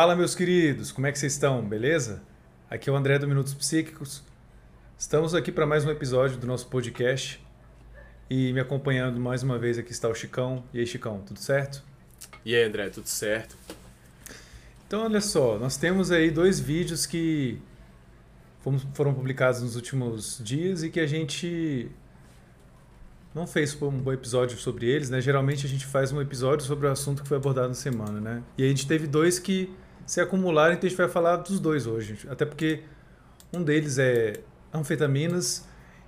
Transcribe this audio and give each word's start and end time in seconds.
Fala, 0.00 0.16
meus 0.16 0.34
queridos, 0.34 0.90
como 0.90 1.06
é 1.06 1.12
que 1.12 1.18
vocês 1.18 1.34
estão? 1.34 1.62
Beleza? 1.62 2.22
Aqui 2.70 2.88
é 2.88 2.92
o 2.94 2.96
André 2.96 3.18
do 3.18 3.28
Minutos 3.28 3.52
Psíquicos. 3.52 4.22
Estamos 4.98 5.34
aqui 5.34 5.52
para 5.52 5.66
mais 5.66 5.84
um 5.84 5.90
episódio 5.90 6.38
do 6.38 6.46
nosso 6.46 6.66
podcast. 6.68 7.38
E 8.30 8.54
me 8.54 8.60
acompanhando 8.60 9.20
mais 9.20 9.42
uma 9.42 9.58
vez 9.58 9.76
aqui 9.76 9.92
está 9.92 10.08
o 10.08 10.14
Chicão. 10.14 10.64
E 10.72 10.80
aí, 10.80 10.86
Chicão, 10.86 11.20
tudo 11.26 11.38
certo? 11.38 11.84
E 12.42 12.56
aí, 12.56 12.64
André, 12.64 12.88
tudo 12.88 13.06
certo? 13.06 13.54
Então, 14.86 15.04
olha 15.04 15.20
só, 15.20 15.58
nós 15.58 15.76
temos 15.76 16.10
aí 16.10 16.30
dois 16.30 16.58
vídeos 16.58 17.04
que 17.04 17.60
foram 18.94 19.12
publicados 19.12 19.60
nos 19.60 19.76
últimos 19.76 20.40
dias 20.42 20.82
e 20.82 20.88
que 20.88 21.00
a 21.00 21.06
gente 21.06 21.90
não 23.34 23.46
fez 23.46 23.74
um 23.82 23.90
bom 23.90 24.14
episódio 24.14 24.56
sobre 24.56 24.86
eles, 24.86 25.10
né? 25.10 25.20
Geralmente 25.20 25.66
a 25.66 25.68
gente 25.68 25.84
faz 25.84 26.12
um 26.12 26.20
episódio 26.20 26.64
sobre 26.64 26.86
o 26.86 26.90
assunto 26.90 27.22
que 27.22 27.28
foi 27.28 27.36
abordado 27.36 27.68
na 27.68 27.74
semana, 27.74 28.22
né? 28.22 28.42
E 28.56 28.64
a 28.64 28.68
gente 28.68 28.86
teve 28.86 29.06
dois 29.06 29.38
que 29.38 29.70
se 30.06 30.20
acumularam, 30.20 30.74
então 30.74 30.86
a 30.86 30.90
gente 30.90 30.98
vai 30.98 31.08
falar 31.08 31.36
dos 31.36 31.60
dois 31.60 31.86
hoje. 31.86 32.18
Até 32.28 32.44
porque 32.44 32.82
um 33.52 33.62
deles 33.62 33.98
é 33.98 34.40
anfetaminas 34.72 35.66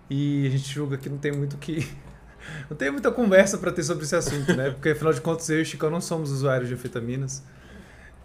e 0.09 0.47
a 0.47 0.51
gente 0.51 0.73
julga 0.73 0.97
que 0.97 1.09
não 1.09 1.19
tem 1.19 1.33
muito 1.33 1.57
que. 1.57 1.87
Não 2.69 2.77
tem 2.77 2.91
muita 2.91 3.11
conversa 3.11 3.57
para 3.57 3.73
ter 3.73 3.83
sobre 3.83 4.05
esse 4.05 4.15
assunto, 4.15 4.55
né? 4.55 4.69
Porque 4.69 4.91
afinal 4.91 5.15
de 5.15 5.21
contas 5.23 5.49
eu 5.49 5.61
e 5.61 5.63
o 5.63 5.65
Chico 5.65 5.89
não 5.89 5.99
somos 5.99 6.31
usuários 6.31 6.69
de 6.69 6.75
anfetaminas 6.75 7.43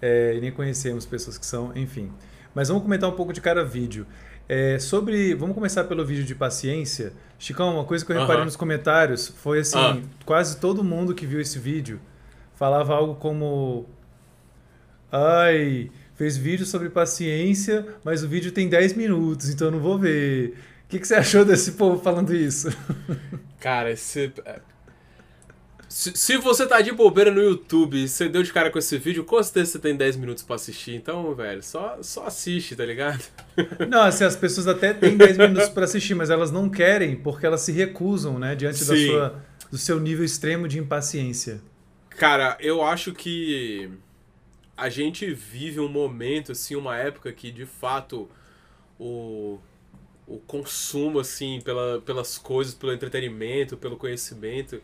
é, 0.01 0.35
e 0.35 0.41
nem 0.41 0.51
conhecemos 0.51 1.05
pessoas 1.05 1.37
que 1.37 1.45
são, 1.45 1.71
enfim. 1.73 2.11
Mas 2.53 2.67
vamos 2.67 2.83
comentar 2.83 3.09
um 3.09 3.13
pouco 3.13 3.31
de 3.31 3.39
cada 3.39 3.63
vídeo. 3.63 4.05
É, 4.47 4.77
sobre. 4.77 5.33
Vamos 5.35 5.55
começar 5.55 5.85
pelo 5.85 6.05
vídeo 6.05 6.25
de 6.25 6.35
paciência. 6.35 7.13
Chicão, 7.37 7.75
uma 7.75 7.85
coisa 7.85 8.05
que 8.05 8.11
eu 8.11 8.19
reparei 8.19 8.43
nos 8.43 8.57
comentários 8.57 9.29
foi 9.29 9.59
assim: 9.59 9.99
uh. 9.99 10.03
quase 10.25 10.57
todo 10.57 10.83
mundo 10.83 11.15
que 11.15 11.25
viu 11.25 11.39
esse 11.39 11.57
vídeo 11.57 12.01
falava 12.55 12.93
algo 12.93 13.15
como 13.15 13.87
Ai, 15.11 15.89
fez 16.15 16.37
vídeo 16.37 16.65
sobre 16.65 16.89
paciência, 16.89 17.85
mas 18.03 18.23
o 18.23 18.27
vídeo 18.27 18.51
tem 18.51 18.69
10 18.69 18.93
minutos, 18.93 19.49
então 19.49 19.67
eu 19.67 19.71
não 19.71 19.79
vou 19.79 19.97
ver. 19.97 20.55
O 20.85 20.89
que, 20.89 20.99
que 20.99 21.07
você 21.07 21.15
achou 21.15 21.45
desse 21.45 21.73
povo 21.73 22.01
falando 22.01 22.35
isso? 22.35 22.69
Cara, 23.59 23.91
esse. 23.91 24.31
É, 24.45 24.59
se, 25.89 26.11
se 26.15 26.37
você 26.37 26.67
tá 26.67 26.79
de 26.81 26.91
bobeira 26.91 27.31
no 27.31 27.41
YouTube 27.41 27.97
e 27.97 28.07
você 28.07 28.29
deu 28.29 28.43
de 28.43 28.53
cara 28.53 28.69
com 28.69 28.77
esse 28.77 28.95
vídeo, 28.99 29.23
com 29.23 29.41
certeza 29.41 29.71
você 29.71 29.79
tem 29.79 29.95
10 29.95 30.17
minutos 30.17 30.43
pra 30.43 30.55
assistir. 30.55 30.93
Então, 30.93 31.33
velho, 31.33 31.63
só, 31.63 31.97
só 32.01 32.27
assiste, 32.27 32.75
tá 32.75 32.85
ligado? 32.85 33.23
Não, 33.89 34.03
assim, 34.03 34.23
as 34.23 34.35
pessoas 34.35 34.67
até 34.67 34.93
têm 34.93 35.17
10 35.17 35.37
minutos 35.39 35.69
para 35.69 35.85
assistir, 35.85 36.13
mas 36.13 36.29
elas 36.29 36.51
não 36.51 36.69
querem 36.69 37.15
porque 37.15 37.45
elas 37.45 37.61
se 37.61 37.71
recusam, 37.71 38.37
né? 38.37 38.55
Diante 38.55 38.85
da 38.85 38.95
sua, 38.95 39.43
do 39.71 39.77
seu 39.79 39.99
nível 39.99 40.23
extremo 40.23 40.67
de 40.67 40.77
impaciência. 40.77 41.59
Cara, 42.11 42.55
eu 42.59 42.83
acho 42.83 43.11
que 43.11 43.89
a 44.79 44.89
gente 44.89 45.31
vive 45.33 45.79
um 45.79 45.89
momento, 45.89 46.53
assim, 46.53 46.75
uma 46.75 46.97
época 46.97 47.31
que 47.33 47.51
de 47.51 47.65
fato 47.65 48.29
o, 48.97 49.59
o 50.25 50.37
consumo, 50.39 51.19
assim, 51.19 51.59
pela, 51.61 52.01
pelas 52.01 52.37
coisas, 52.37 52.73
pelo 52.73 52.93
entretenimento, 52.93 53.75
pelo 53.75 53.97
conhecimento, 53.97 54.81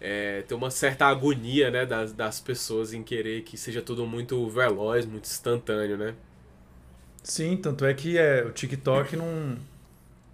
é, 0.00 0.42
tem 0.42 0.56
uma 0.56 0.70
certa 0.70 1.06
agonia, 1.06 1.70
né, 1.70 1.84
das, 1.84 2.12
das 2.12 2.40
pessoas 2.40 2.94
em 2.94 3.02
querer 3.02 3.42
que 3.42 3.56
seja 3.58 3.82
tudo 3.82 4.06
muito 4.06 4.48
veloz, 4.48 5.04
muito 5.04 5.24
instantâneo, 5.26 5.98
né? 5.98 6.14
Sim, 7.22 7.56
tanto 7.56 7.84
é 7.84 7.92
que 7.92 8.16
é, 8.16 8.44
o 8.44 8.52
TikTok 8.52 9.14
não 9.14 9.58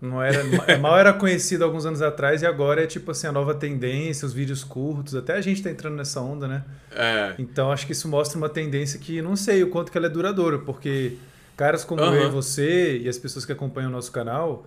não 0.04 0.22
era, 0.22 0.42
é, 0.66 0.76
mal 0.76 0.98
era 0.98 1.12
conhecido 1.12 1.64
alguns 1.64 1.86
anos 1.86 2.02
atrás 2.02 2.42
e 2.42 2.46
agora 2.46 2.82
é 2.82 2.86
tipo 2.86 3.10
assim 3.10 3.26
a 3.26 3.32
nova 3.32 3.54
tendência, 3.54 4.26
os 4.26 4.32
vídeos 4.32 4.62
curtos, 4.62 5.14
até 5.14 5.34
a 5.34 5.40
gente 5.40 5.62
tá 5.62 5.70
entrando 5.70 5.96
nessa 5.96 6.20
onda, 6.20 6.46
né? 6.46 6.64
É. 6.92 7.34
Então 7.38 7.72
acho 7.72 7.86
que 7.86 7.92
isso 7.92 8.08
mostra 8.08 8.38
uma 8.38 8.48
tendência 8.48 8.98
que 8.98 9.20
não 9.20 9.36
sei 9.36 9.62
o 9.62 9.70
quanto 9.70 9.90
que 9.90 9.98
ela 9.98 10.06
é 10.06 10.10
duradoura, 10.10 10.58
porque 10.58 11.16
caras 11.56 11.84
como 11.84 12.02
uhum. 12.02 12.14
eu 12.14 12.28
e 12.28 12.30
você 12.30 12.98
e 12.98 13.08
as 13.08 13.18
pessoas 13.18 13.44
que 13.44 13.52
acompanham 13.52 13.88
o 13.88 13.92
nosso 13.92 14.12
canal, 14.12 14.66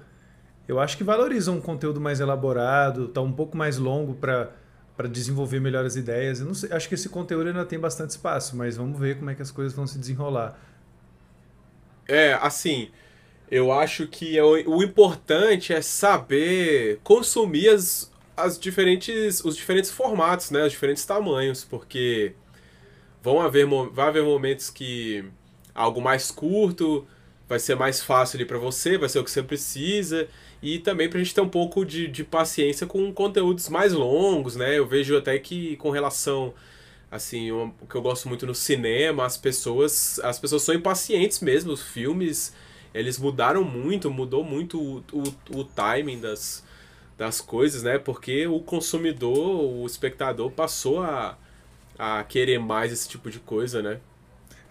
eu 0.67 0.79
acho 0.79 0.97
que 0.97 1.03
valorizam 1.03 1.55
um 1.55 1.61
conteúdo 1.61 2.01
mais 2.01 2.19
elaborado, 2.19 3.07
tá 3.07 3.22
um 3.22 3.31
pouco 3.31 3.56
mais 3.56 3.78
longo 3.78 4.13
para 4.13 4.51
para 4.97 5.07
desenvolver 5.07 5.59
melhores 5.59 5.95
ideias. 5.95 6.39
Eu 6.39 6.47
não 6.47 6.56
sei, 6.56 6.72
acho 6.73 6.89
que 6.89 6.95
esse 6.95 7.07
conteúdo 7.07 7.50
ainda 7.50 7.63
tem 7.63 7.78
bastante 7.78 8.09
espaço, 8.09 8.57
mas 8.57 8.75
vamos 8.75 9.00
ver 9.00 9.17
como 9.17 9.29
é 9.29 9.35
que 9.35 9.44
as 9.44 9.51
coisas 9.51 9.72
vão 9.73 9.85
se 9.85 10.00
desenrolar. 10.00 10.59
É, 12.07 12.33
assim, 12.33 12.89
eu 13.50 13.72
acho 13.72 14.08
que 14.08 14.38
é 14.38 14.44
o, 14.44 14.78
o 14.78 14.84
importante 14.84 15.74
é 15.74 15.81
saber 15.81 17.00
consumir 17.03 17.69
as, 17.69 18.12
as 18.35 18.59
diferentes, 18.59 19.44
os 19.44 19.56
diferentes 19.56 19.91
formatos, 19.91 20.52
né? 20.52 20.66
Os 20.66 20.72
diferentes 20.72 21.06
tamanhos, 21.06 21.63
porque 21.63 22.34
vão 23.24 23.41
haver, 23.41 23.66
vai 23.91 24.07
haver 24.07 24.24
momentos 24.24 24.69
que 24.69 25.25
algo 25.74 26.02
mais 26.02 26.31
curto 26.31 27.07
vai 27.47 27.59
ser 27.59 27.75
mais 27.75 28.03
fácil 28.03 28.38
ali 28.38 28.46
para 28.46 28.57
você, 28.57 28.97
vai 28.97 29.07
ser 29.07 29.19
o 29.19 29.24
que 29.24 29.31
você 29.31 29.41
precisa. 29.41 30.28
E 30.62 30.80
também 30.80 31.09
pra 31.09 31.19
gente 31.19 31.34
ter 31.34 31.41
um 31.41 31.50
pouco 31.50 31.86
de, 31.86 32.07
de 32.07 32.24
paciência 32.24 32.86
com 32.88 33.13
conteúdos 33.13 33.69
mais 33.69 33.94
longos, 33.94 34.56
né? 34.56 34.78
Eu 34.78 34.88
vejo 34.88 35.16
até 35.18 35.38
que 35.40 35.78
com 35.78 35.90
relação 35.90 36.53
assim, 37.09 37.52
o 37.52 37.72
que 37.90 37.96
eu 37.96 38.02
gosto 38.02 38.28
muito 38.28 38.46
no 38.46 38.53
cinema, 38.53 39.25
as 39.25 39.38
pessoas, 39.38 40.19
as 40.19 40.38
pessoas 40.40 40.63
são 40.63 40.75
impacientes 40.75 41.40
mesmo, 41.40 41.72
os 41.72 41.81
filmes 41.81 42.53
eles 42.94 43.18
mudaram 43.18 43.64
muito, 43.64 44.09
mudou 44.12 44.44
muito 44.44 44.81
o, 44.81 45.03
o, 45.12 45.59
o 45.59 45.64
timing 45.64 46.20
das, 46.20 46.64
das 47.18 47.42
coisas, 47.42 47.84
né? 47.84 47.98
Porque 47.98 48.48
o 48.48 48.59
consumidor, 48.59 49.38
o 49.38 49.86
espectador 49.86 50.52
passou 50.52 51.02
a, 51.02 51.38
a 51.98 52.24
querer 52.24 52.59
mais 52.59 52.92
esse 52.92 53.08
tipo 53.08 53.30
de 53.30 53.40
coisa, 53.40 53.81
né? 53.81 54.00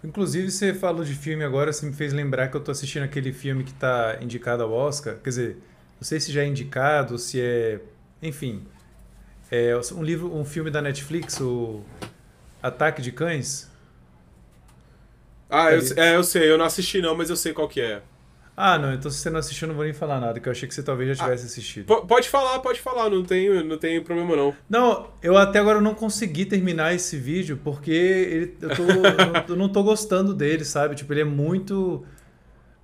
Inclusive, 0.05 0.51
você 0.51 0.73
falou 0.73 1.05
de 1.05 1.15
filme 1.15 1.43
agora, 1.43 1.73
você 1.73 1.85
me 1.85 1.93
fez 1.93 2.13
lembrar 2.13 2.49
que 2.49 2.57
eu 2.57 2.61
tô 2.61 2.71
assistindo 2.71 3.03
aquele 3.03 3.33
filme 3.33 3.65
que 3.65 3.75
tá 3.75 4.19
indicado 4.21 4.63
ao 4.63 4.71
Oscar. 4.71 5.17
Quer 5.17 5.31
dizer, 5.31 5.57
não 6.01 6.03
sei 6.03 6.21
se 6.21 6.31
já 6.31 6.43
é 6.43 6.47
indicado, 6.47 7.19
se 7.19 7.41
é. 7.41 7.81
Enfim. 8.23 8.63
É 9.51 9.73
um 9.95 10.03
livro, 10.03 10.35
um 10.35 10.45
filme 10.45 10.71
da 10.71 10.83
Netflix, 10.83 11.41
o 11.41 11.83
Ataque 12.63 13.01
de 13.01 13.13
Cães. 13.13 13.71
Ah, 15.49 15.73
eu, 15.73 15.81
é, 15.97 16.17
eu 16.17 16.25
sei, 16.25 16.51
eu 16.51 16.59
não 16.59 16.65
assisti 16.65 17.01
não, 17.01 17.17
mas 17.17 17.31
eu 17.31 17.37
sei 17.37 17.53
qual 17.53 17.69
que 17.69 17.81
é. 17.81 18.03
Ah, 18.57 18.79
não, 18.79 18.95
então 18.95 19.11
se 19.11 19.19
você 19.19 19.29
não 19.29 19.39
assistiu, 19.39 19.67
eu 19.67 19.69
não 19.69 19.75
vou 19.75 19.85
nem 19.85 19.93
falar 19.93 20.19
nada, 20.19 20.41
que 20.41 20.49
eu 20.49 20.51
achei 20.51 20.67
que 20.67 20.75
você 20.75 20.83
talvez 20.83 21.11
já 21.11 21.23
ah, 21.23 21.27
tivesse 21.27 21.45
ah, 21.45 21.47
assistido. 21.47 22.07
Pode 22.07 22.29
falar, 22.29 22.59
pode 22.61 22.81
falar, 22.81 23.11
não 23.11 23.23
tem, 23.23 23.63
não 23.63 23.77
tem 23.77 24.03
problema 24.03 24.35
não. 24.35 24.57
Não, 24.69 25.11
eu 25.23 25.37
até 25.37 25.59
agora 25.59 25.79
não 25.79 25.95
consegui 25.95 26.47
terminar 26.47 26.95
esse 26.95 27.19
vídeo, 27.19 27.61
porque 27.63 27.91
ele, 27.91 28.57
eu, 28.63 28.71
tô, 28.75 29.53
eu 29.53 29.57
não 29.57 29.69
tô 29.71 29.83
gostando 29.83 30.33
dele, 30.33 30.65
sabe? 30.65 30.95
Tipo, 30.95 31.13
ele 31.13 31.21
é 31.21 31.25
muito... 31.25 32.05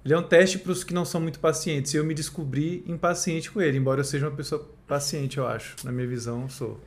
Ele 0.05 0.13
é 0.13 0.19
um 0.19 0.23
teste 0.23 0.59
para 0.59 0.73
os 0.73 0.85
que 0.85 0.93
não 0.93 1.05
são 1.05 1.21
muito 1.21 1.39
pacientes. 1.39 1.95
E 1.95 1.97
eu 1.97 2.05
me 2.05 2.13
descobri 2.13 2.85
impaciente 2.87 3.51
com 3.51 3.63
ele, 3.63 3.79
embora 3.79 4.01
eu 4.01 4.05
seja 4.05 4.27
uma 4.29 4.37
pessoa 4.37 4.69
paciente, 4.87 5.39
eu 5.39 5.47
acho. 5.47 5.77
Na 5.85 5.93
minha 5.93 6.07
visão, 6.07 6.43
eu 6.43 6.49
sou. 6.49 6.81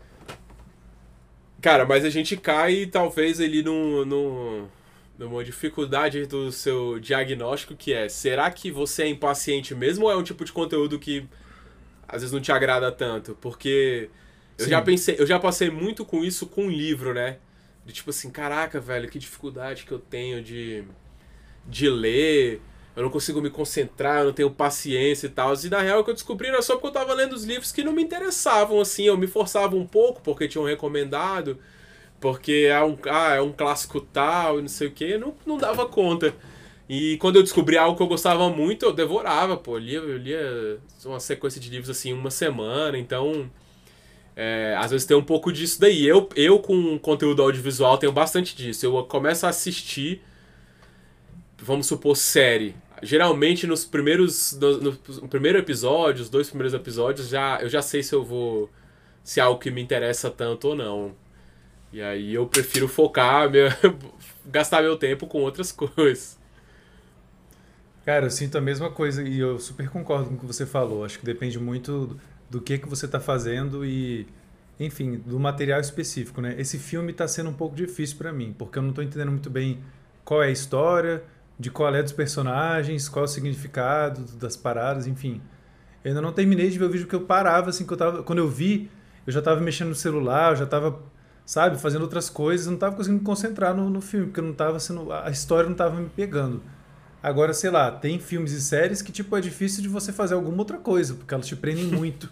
Cara, 1.61 1.85
mas 1.85 2.05
a 2.05 2.09
gente 2.09 2.37
cai 2.37 2.85
talvez 2.85 3.39
ali 3.39 3.63
no, 3.63 4.05
no, 4.05 4.67
numa 5.17 5.43
dificuldade 5.43 6.25
do 6.25 6.51
seu 6.51 6.99
diagnóstico 6.99 7.75
que 7.75 7.93
é, 7.93 8.09
será 8.09 8.49
que 8.51 8.69
você 8.71 9.03
é 9.03 9.07
impaciente 9.07 9.73
mesmo 9.73 10.05
ou 10.05 10.11
é 10.11 10.15
um 10.15 10.23
tipo 10.23 10.43
de 10.43 10.51
conteúdo 10.51 10.99
que 10.99 11.27
às 12.07 12.21
vezes 12.21 12.31
não 12.33 12.41
te 12.41 12.51
agrada 12.51 12.91
tanto? 12.91 13.37
Porque 13.39 14.09
eu 14.57 14.65
Sim. 14.65 14.71
já 14.71 14.81
pensei, 14.81 15.15
eu 15.17 15.25
já 15.25 15.39
passei 15.39 15.69
muito 15.69 16.05
com 16.05 16.23
isso 16.23 16.45
com 16.47 16.65
um 16.65 16.69
livro, 16.69 17.13
né? 17.13 17.37
De 17.85 17.93
tipo 17.93 18.09
assim, 18.09 18.29
caraca, 18.29 18.79
velho, 18.79 19.09
que 19.09 19.19
dificuldade 19.19 19.85
que 19.85 19.91
eu 19.91 19.99
tenho 19.99 20.43
de 20.43 20.83
de 21.67 21.89
ler, 21.89 22.61
eu 22.95 23.03
não 23.03 23.09
consigo 23.09 23.41
me 23.41 23.49
concentrar, 23.49 24.19
eu 24.19 24.25
não 24.25 24.33
tenho 24.33 24.51
paciência 24.51 25.27
e 25.27 25.29
tal. 25.29 25.53
E 25.53 25.69
na 25.69 25.81
real 25.81 26.01
o 26.01 26.03
que 26.03 26.11
eu 26.11 26.13
descobri 26.13 26.47
era 26.47 26.61
só 26.61 26.73
porque 26.75 26.87
eu 26.87 26.91
tava 26.91 27.13
lendo 27.13 27.33
os 27.33 27.43
livros 27.43 27.71
que 27.71 27.83
não 27.83 27.91
me 27.91 28.03
interessavam, 28.03 28.79
assim, 28.79 29.03
eu 29.05 29.17
me 29.17 29.27
forçava 29.27 29.75
um 29.75 29.85
pouco 29.85 30.21
porque 30.21 30.47
tinham 30.47 30.65
recomendado 30.65 31.59
porque 32.25 32.67
é 32.67 32.83
um, 32.83 32.97
ah, 33.07 33.35
é 33.35 33.41
um 33.41 33.51
clássico 33.51 34.01
tal, 34.01 34.59
não 34.59 34.67
sei 34.67 34.87
o 34.87 34.91
que, 34.91 35.15
não, 35.15 35.35
não 35.45 35.59
dava 35.59 35.87
conta. 35.87 36.33
E 36.89 37.17
quando 37.17 37.35
eu 37.35 37.43
descobri 37.43 37.77
algo 37.77 37.95
que 37.95 38.01
eu 38.01 38.07
gostava 38.07 38.49
muito, 38.49 38.83
eu 38.83 38.91
devorava, 38.91 39.55
pô, 39.55 39.75
eu 39.75 39.79
lia, 39.79 39.97
eu 39.99 40.17
lia 40.17 40.79
uma 41.05 41.19
sequência 41.19 41.61
de 41.61 41.69
livros 41.69 41.87
assim 41.87 42.13
uma 42.13 42.31
semana, 42.31 42.97
então 42.97 43.47
é, 44.35 44.75
às 44.75 44.89
vezes 44.89 45.05
tem 45.05 45.15
um 45.15 45.23
pouco 45.23 45.53
disso 45.53 45.79
daí. 45.79 46.03
Eu, 46.03 46.27
eu 46.35 46.57
com 46.57 46.97
conteúdo 46.97 47.43
audiovisual 47.43 47.95
tenho 47.99 48.11
bastante 48.11 48.55
disso. 48.55 48.87
Eu 48.87 49.03
começo 49.03 49.45
a 49.45 49.49
assistir, 49.49 50.23
vamos 51.59 51.85
supor, 51.85 52.17
série. 52.17 52.75
Geralmente 53.03 53.67
nos 53.67 53.85
primeiros, 53.85 54.57
no, 54.59 54.77
no, 54.79 54.99
no 55.21 55.27
primeiro 55.27 55.59
episódio, 55.59 56.23
os 56.23 56.29
dois 56.31 56.49
primeiros 56.49 56.73
episódios, 56.73 57.29
já, 57.29 57.59
eu 57.61 57.69
já 57.69 57.83
sei 57.83 58.01
se 58.01 58.15
eu 58.15 58.23
vou, 58.23 58.67
se 59.23 59.39
é 59.39 59.43
algo 59.43 59.59
que 59.59 59.69
me 59.69 59.79
interessa 59.79 60.31
tanto 60.31 60.69
ou 60.69 60.75
não. 60.75 61.24
E 61.93 62.01
aí 62.01 62.33
eu 62.33 62.45
prefiro 62.47 62.87
focar, 62.87 63.49
gastar 64.45 64.81
meu 64.81 64.97
tempo 64.97 65.27
com 65.27 65.39
outras 65.39 65.71
coisas. 65.71 66.37
Cara, 68.05 68.27
eu 68.27 68.29
sinto 68.29 68.57
a 68.57 68.61
mesma 68.61 68.91
coisa 68.91 69.23
e 69.23 69.39
eu 69.39 69.57
super 69.59 69.89
concordo 69.89 70.29
com 70.29 70.35
o 70.35 70.37
que 70.37 70.45
você 70.45 70.65
falou. 70.65 71.03
Acho 71.03 71.17
que 71.17 71.25
depende 71.25 71.59
muito 71.59 72.19
do 72.49 72.61
que, 72.61 72.77
que 72.77 72.87
você 72.87 73.05
está 73.07 73.19
fazendo 73.19 73.83
e, 73.83 74.27
enfim, 74.79 75.17
do 75.25 75.39
material 75.39 75.79
específico, 75.79 76.41
né? 76.41 76.55
Esse 76.57 76.77
filme 76.77 77.11
está 77.11 77.27
sendo 77.27 77.49
um 77.49 77.53
pouco 77.53 77.75
difícil 77.75 78.17
para 78.17 78.31
mim, 78.31 78.53
porque 78.57 78.77
eu 78.77 78.83
não 78.83 78.89
estou 78.89 79.03
entendendo 79.03 79.31
muito 79.31 79.49
bem 79.49 79.79
qual 80.23 80.43
é 80.43 80.47
a 80.47 80.51
história, 80.51 81.23
de 81.57 81.71
qual 81.71 81.95
é 81.95 82.03
dos 82.03 82.11
personagens, 82.11 83.07
qual 83.09 83.25
é 83.25 83.27
o 83.27 83.27
significado 83.27 84.21
das 84.37 84.55
paradas, 84.55 85.07
enfim. 85.07 85.41
Eu 86.03 86.09
ainda 86.09 86.21
não 86.21 86.31
terminei 86.31 86.69
de 86.69 86.77
ver 86.77 86.85
o 86.85 86.89
vídeo 86.89 87.05
porque 87.05 87.15
eu 87.15 87.25
parava, 87.25 87.69
assim, 87.69 87.85
que 87.85 87.93
eu 87.93 87.97
tava, 87.97 88.23
quando 88.23 88.39
eu 88.39 88.49
vi, 88.49 88.89
eu 89.25 89.33
já 89.33 89.39
estava 89.39 89.59
mexendo 89.61 89.89
no 89.89 89.95
celular, 89.95 90.51
eu 90.51 90.57
já 90.57 90.65
estava, 90.65 91.01
sabe, 91.45 91.77
fazendo 91.77 92.01
outras 92.01 92.29
coisas, 92.29 92.65
não 92.67 92.73
estava 92.73 92.95
conseguindo 92.95 93.19
me 93.19 93.25
concentrar 93.25 93.75
no, 93.75 93.89
no 93.89 94.01
filme, 94.01 94.27
porque 94.27 94.41
não 94.41 94.53
tava 94.53 94.79
sendo, 94.79 95.11
a 95.11 95.29
história 95.29 95.65
não 95.65 95.73
estava 95.73 95.95
me 95.99 96.09
pegando. 96.09 96.61
Agora, 97.21 97.53
sei 97.53 97.69
lá, 97.69 97.91
tem 97.91 98.19
filmes 98.19 98.51
e 98.51 98.61
séries 98.61 99.01
que, 99.01 99.11
tipo, 99.11 99.35
é 99.35 99.41
difícil 99.41 99.81
de 99.81 99.89
você 99.89 100.11
fazer 100.11 100.33
alguma 100.33 100.57
outra 100.59 100.77
coisa, 100.77 101.13
porque 101.13 101.33
elas 101.33 101.47
te 101.47 101.55
prendem 101.55 101.85
muito. 101.91 102.31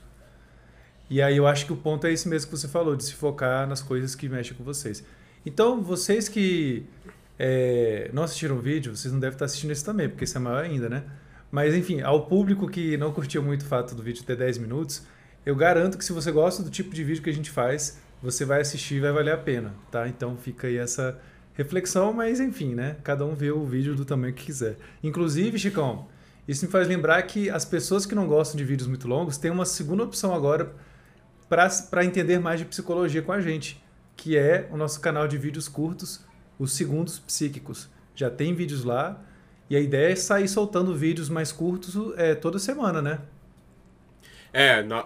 e 1.10 1.22
aí 1.22 1.38
eu 1.38 1.48
acho 1.48 1.66
que 1.66 1.74
o 1.74 1.78
ponto 1.78 2.08
é 2.08 2.14
esse 2.14 2.28
mesmo 2.28 2.50
que 2.50 2.58
você 2.58 2.68
falou, 2.68 2.96
de 2.96 3.04
se 3.04 3.14
focar 3.14 3.68
nas 3.68 3.82
coisas 3.82 4.16
que 4.16 4.28
mexem 4.28 4.56
com 4.56 4.64
vocês. 4.64 5.04
Então, 5.46 5.82
vocês 5.82 6.28
que 6.30 6.86
é, 7.38 8.10
não 8.14 8.24
assistiram 8.24 8.58
o 8.58 8.62
vídeo, 8.62 8.96
vocês 8.96 9.12
não 9.12 9.20
devem 9.20 9.36
estar 9.36 9.46
assistindo 9.46 9.72
esse 9.72 9.84
também, 9.84 10.10
porque 10.10 10.24
esse 10.24 10.38
é 10.38 10.40
maior 10.40 10.64
ainda, 10.64 10.90
né? 10.90 11.04
Mas 11.52 11.76
enfim, 11.76 12.02
ao 12.02 12.26
público 12.26 12.68
que 12.68 12.98
não 12.98 13.12
curtiu 13.12 13.44
muito 13.44 13.62
o 13.62 13.66
fato 13.66 13.94
do 13.94 14.02
vídeo 14.02 14.24
ter 14.24 14.36
10 14.36 14.58
minutos, 14.58 15.04
eu 15.46 15.56
garanto 15.56 15.98
que 15.98 16.06
se 16.06 16.14
você 16.14 16.32
gosta 16.32 16.64
do 16.64 16.70
tipo 16.70 16.96
de 16.96 17.04
vídeo 17.04 17.22
que 17.22 17.30
a 17.30 17.34
gente 17.34 17.52
faz, 17.52 18.00
você 18.24 18.46
vai 18.46 18.62
assistir 18.62 18.96
e 18.96 19.00
vai 19.02 19.12
valer 19.12 19.34
a 19.34 19.38
pena, 19.38 19.76
tá? 19.92 20.08
Então 20.08 20.38
fica 20.38 20.68
aí 20.68 20.78
essa 20.78 21.20
reflexão, 21.54 22.14
mas 22.14 22.40
enfim, 22.40 22.74
né? 22.74 22.96
Cada 23.04 23.26
um 23.26 23.36
vê 23.36 23.52
o 23.52 23.66
vídeo 23.66 23.94
do 23.96 24.06
tamanho 24.06 24.34
que 24.34 24.46
quiser. 24.46 24.78
Inclusive, 25.04 25.60
Chicão, 25.60 26.08
isso 26.48 26.66
me 26.66 26.72
faz 26.72 26.88
lembrar 26.88 27.22
que 27.24 27.50
as 27.50 27.66
pessoas 27.66 28.06
que 28.06 28.16
não 28.16 28.26
gostam 28.26 28.58
de 28.58 28.64
vídeos 28.64 28.88
muito 28.88 29.10
longos 29.10 29.38
têm 29.38 29.52
uma 29.52 29.66
segunda 29.66 30.04
opção 30.04 30.34
agora 30.34 30.74
para 31.50 32.06
entender 32.06 32.40
mais 32.40 32.60
de 32.60 32.66
psicologia 32.66 33.22
com 33.22 33.34
a 33.34 33.42
gente, 33.42 33.84
que 34.16 34.38
é 34.38 34.70
o 34.72 34.78
nosso 34.78 35.02
canal 35.02 35.28
de 35.28 35.38
vídeos 35.38 35.68
curtos 35.68 36.26
os 36.58 36.74
segundos 36.74 37.20
psíquicos. 37.20 37.90
Já 38.16 38.30
tem 38.30 38.56
vídeos 38.56 38.86
lá 38.86 39.22
e 39.70 39.76
a 39.76 39.80
ideia 39.80 40.14
é 40.14 40.16
sair 40.16 40.48
soltando 40.48 40.96
vídeos 40.96 41.30
mais 41.30 41.52
curtos 41.52 41.96
é, 42.16 42.34
toda 42.36 42.58
semana, 42.58 43.02
né? 43.02 43.20
É, 44.54 44.82
na, 44.84 45.06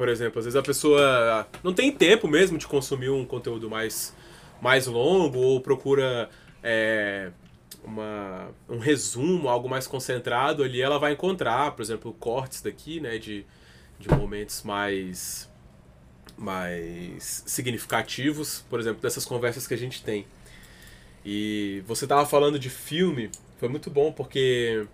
por 0.00 0.08
exemplo, 0.08 0.38
às 0.38 0.46
vezes 0.46 0.56
a 0.56 0.62
pessoa 0.62 1.46
não 1.62 1.74
tem 1.74 1.92
tempo 1.92 2.26
mesmo 2.26 2.56
de 2.56 2.66
consumir 2.66 3.10
um 3.10 3.22
conteúdo 3.22 3.68
mais, 3.68 4.16
mais 4.58 4.86
longo 4.86 5.38
ou 5.38 5.60
procura 5.60 6.30
é, 6.62 7.30
uma, 7.84 8.48
um 8.66 8.78
resumo, 8.78 9.46
algo 9.46 9.68
mais 9.68 9.86
concentrado 9.86 10.62
ali, 10.62 10.80
ela 10.80 10.98
vai 10.98 11.12
encontrar, 11.12 11.72
por 11.72 11.82
exemplo, 11.82 12.14
cortes 12.14 12.62
daqui, 12.62 12.98
né, 12.98 13.18
de, 13.18 13.44
de 13.98 14.08
momentos 14.08 14.62
mais 14.62 15.50
mais 16.34 17.42
significativos, 17.44 18.64
por 18.70 18.80
exemplo, 18.80 19.02
dessas 19.02 19.26
conversas 19.26 19.66
que 19.66 19.74
a 19.74 19.76
gente 19.76 20.02
tem. 20.02 20.26
E 21.22 21.84
você 21.86 22.06
tava 22.06 22.24
falando 22.24 22.58
de 22.58 22.70
filme, 22.70 23.30
foi 23.58 23.68
muito 23.68 23.90
bom 23.90 24.10
porque 24.10 24.86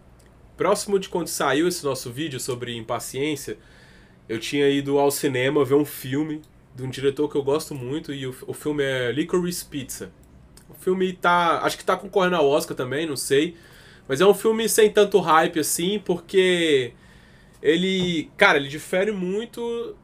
próximo 0.56 0.98
de 0.98 1.08
quando 1.08 1.28
saiu 1.28 1.68
esse 1.68 1.84
nosso 1.84 2.10
vídeo 2.10 2.40
sobre 2.40 2.76
impaciência, 2.76 3.56
eu 4.28 4.38
tinha 4.38 4.68
ido 4.68 4.98
ao 4.98 5.10
cinema 5.10 5.64
ver 5.64 5.74
um 5.74 5.84
filme 5.84 6.42
de 6.74 6.82
um 6.82 6.90
diretor 6.90 7.28
que 7.28 7.36
eu 7.36 7.42
gosto 7.42 7.74
muito 7.74 8.12
e 8.12 8.26
o, 8.26 8.34
o 8.46 8.52
filme 8.52 8.82
é 8.84 9.12
Licorice 9.12 9.64
Pizza. 9.64 10.12
O 10.68 10.74
filme 10.74 11.12
tá, 11.12 11.60
acho 11.62 11.78
que 11.78 11.84
tá 11.84 11.96
concorrendo 11.96 12.36
ao 12.36 12.48
Oscar 12.48 12.76
também, 12.76 13.06
não 13.06 13.16
sei, 13.16 13.56
mas 14.08 14.20
é 14.20 14.26
um 14.26 14.34
filme 14.34 14.68
sem 14.68 14.90
tanto 14.90 15.20
hype 15.20 15.58
assim, 15.60 15.98
porque 16.04 16.92
ele, 17.62 18.30
cara, 18.36 18.58
ele 18.58 18.68
difere 18.68 19.10
muito 19.12 19.96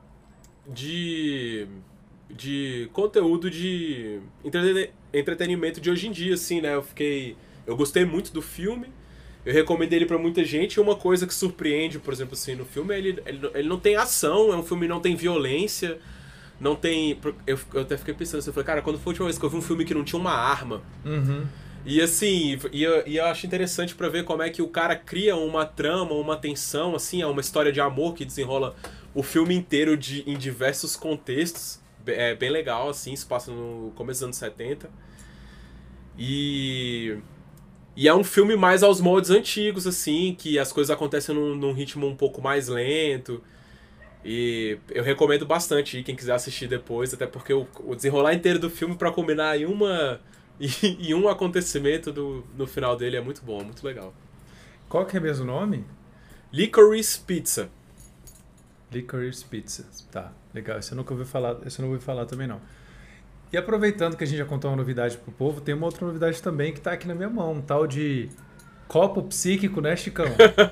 de 0.66 1.68
de 2.34 2.88
conteúdo 2.92 3.50
de 3.50 4.20
entretenimento 5.12 5.80
de 5.80 5.90
hoje 5.90 6.08
em 6.08 6.10
dia, 6.10 6.34
assim, 6.34 6.60
né? 6.60 6.74
Eu 6.74 6.82
fiquei. 6.82 7.36
Eu 7.66 7.76
gostei 7.76 8.04
muito 8.04 8.32
do 8.32 8.40
filme. 8.40 8.88
Eu 9.44 9.52
recomendei 9.52 9.98
ele 9.98 10.06
para 10.06 10.18
muita 10.18 10.44
gente. 10.44 10.74
E 10.74 10.80
uma 10.80 10.96
coisa 10.96 11.26
que 11.26 11.34
surpreende, 11.34 11.98
por 11.98 12.12
exemplo, 12.12 12.34
assim, 12.34 12.54
no 12.54 12.64
filme, 12.64 12.94
é 12.94 12.98
ele, 12.98 13.22
ele, 13.26 13.50
ele 13.54 13.68
não 13.68 13.78
tem 13.78 13.96
ação, 13.96 14.52
é 14.52 14.56
um 14.56 14.62
filme 14.62 14.86
que 14.86 14.92
não 14.92 15.00
tem 15.00 15.16
violência, 15.16 15.98
não 16.60 16.76
tem. 16.76 17.18
Eu, 17.46 17.58
eu 17.74 17.82
até 17.82 17.96
fiquei 17.96 18.14
pensando 18.14 18.38
assim, 18.38 18.50
eu 18.50 18.54
falei, 18.54 18.66
cara, 18.66 18.82
quando 18.82 18.98
foi 18.98 19.10
a 19.10 19.12
última 19.12 19.26
vez 19.26 19.38
que 19.38 19.44
eu 19.44 19.50
vi 19.50 19.56
um 19.56 19.62
filme 19.62 19.84
que 19.84 19.94
não 19.94 20.04
tinha 20.04 20.20
uma 20.20 20.32
arma? 20.32 20.82
Uhum. 21.04 21.44
E 21.84 22.00
assim, 22.00 22.58
e 22.72 22.82
eu, 22.84 23.06
e 23.06 23.16
eu 23.16 23.24
acho 23.26 23.44
interessante 23.44 23.94
para 23.94 24.08
ver 24.08 24.24
como 24.24 24.42
é 24.42 24.50
que 24.50 24.62
o 24.62 24.68
cara 24.68 24.94
cria 24.94 25.34
uma 25.34 25.66
trama, 25.66 26.12
uma 26.12 26.36
tensão, 26.36 26.94
assim, 26.94 27.22
é 27.22 27.26
uma 27.26 27.40
história 27.40 27.72
de 27.72 27.80
amor 27.80 28.14
que 28.14 28.24
desenrola 28.24 28.76
o 29.12 29.22
filme 29.22 29.54
inteiro 29.54 29.96
de, 29.96 30.22
em 30.30 30.38
diversos 30.38 30.94
contextos 30.94 31.82
é 32.06 32.34
bem 32.34 32.50
legal, 32.50 32.88
assim, 32.88 33.14
se 33.14 33.24
passa 33.24 33.52
no 33.52 33.92
começo 33.94 34.20
dos 34.20 34.24
anos 34.24 34.36
70. 34.36 34.90
E. 36.18 37.16
E 37.94 38.08
é 38.08 38.14
um 38.14 38.24
filme 38.24 38.56
mais 38.56 38.82
aos 38.82 39.00
moldes 39.00 39.30
antigos, 39.30 39.86
assim, 39.86 40.34
que 40.38 40.58
as 40.58 40.72
coisas 40.72 40.90
acontecem 40.90 41.34
num, 41.34 41.54
num 41.54 41.72
ritmo 41.72 42.06
um 42.06 42.16
pouco 42.16 42.40
mais 42.40 42.68
lento. 42.68 43.42
E 44.24 44.78
eu 44.90 45.02
recomendo 45.02 45.44
bastante 45.44 46.02
quem 46.02 46.16
quiser 46.16 46.34
assistir 46.34 46.68
depois, 46.68 47.12
até 47.12 47.26
porque 47.26 47.52
o, 47.52 47.66
o 47.84 47.94
desenrolar 47.94 48.34
inteiro 48.34 48.58
do 48.58 48.70
filme 48.70 48.96
para 48.96 49.10
combinar 49.10 49.58
em 49.58 49.66
uma 49.66 50.20
em 50.60 51.14
um 51.14 51.28
acontecimento 51.28 52.12
do, 52.12 52.44
no 52.56 52.66
final 52.66 52.96
dele 52.96 53.16
é 53.16 53.20
muito 53.20 53.42
bom, 53.44 53.62
muito 53.64 53.84
legal. 53.84 54.14
Qual 54.88 55.04
que 55.04 55.16
é 55.16 55.20
mesmo 55.20 55.44
o 55.44 55.46
nome? 55.46 55.84
Licorice 56.52 57.20
Pizza. 57.20 57.68
Licorice 58.90 59.44
Pizza. 59.44 59.86
Tá, 60.10 60.32
legal. 60.54 60.78
Esse 60.78 60.92
eu 60.92 60.96
nunca 60.96 61.12
ouvi 61.12 61.24
falar, 61.24 61.56
esse 61.66 61.80
eu 61.80 61.84
não 61.84 61.92
ouvi 61.92 62.04
falar 62.04 62.26
também 62.26 62.46
não. 62.46 62.60
E 63.52 63.56
aproveitando 63.56 64.16
que 64.16 64.24
a 64.24 64.26
gente 64.26 64.38
já 64.38 64.44
contou 64.46 64.70
uma 64.70 64.76
novidade 64.76 65.18
pro 65.18 65.30
povo, 65.30 65.60
tem 65.60 65.74
uma 65.74 65.86
outra 65.86 66.06
novidade 66.06 66.42
também 66.42 66.72
que 66.72 66.80
tá 66.80 66.92
aqui 66.92 67.06
na 67.06 67.14
minha 67.14 67.28
mão, 67.28 67.52
um 67.52 67.60
tal 67.60 67.86
de 67.86 68.30
copo 68.88 69.22
psíquico, 69.24 69.80
né, 69.80 69.94
Chicão? 69.94 70.26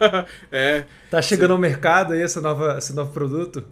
é. 0.50 0.85
Tá 1.11 1.21
chegando 1.21 1.49
sim. 1.49 1.53
ao 1.53 1.59
mercado 1.59 2.15
aí 2.15 2.23
essa 2.23 2.41
nova, 2.41 2.79
esse 2.79 2.94
novo 2.94 3.12
produto? 3.12 3.65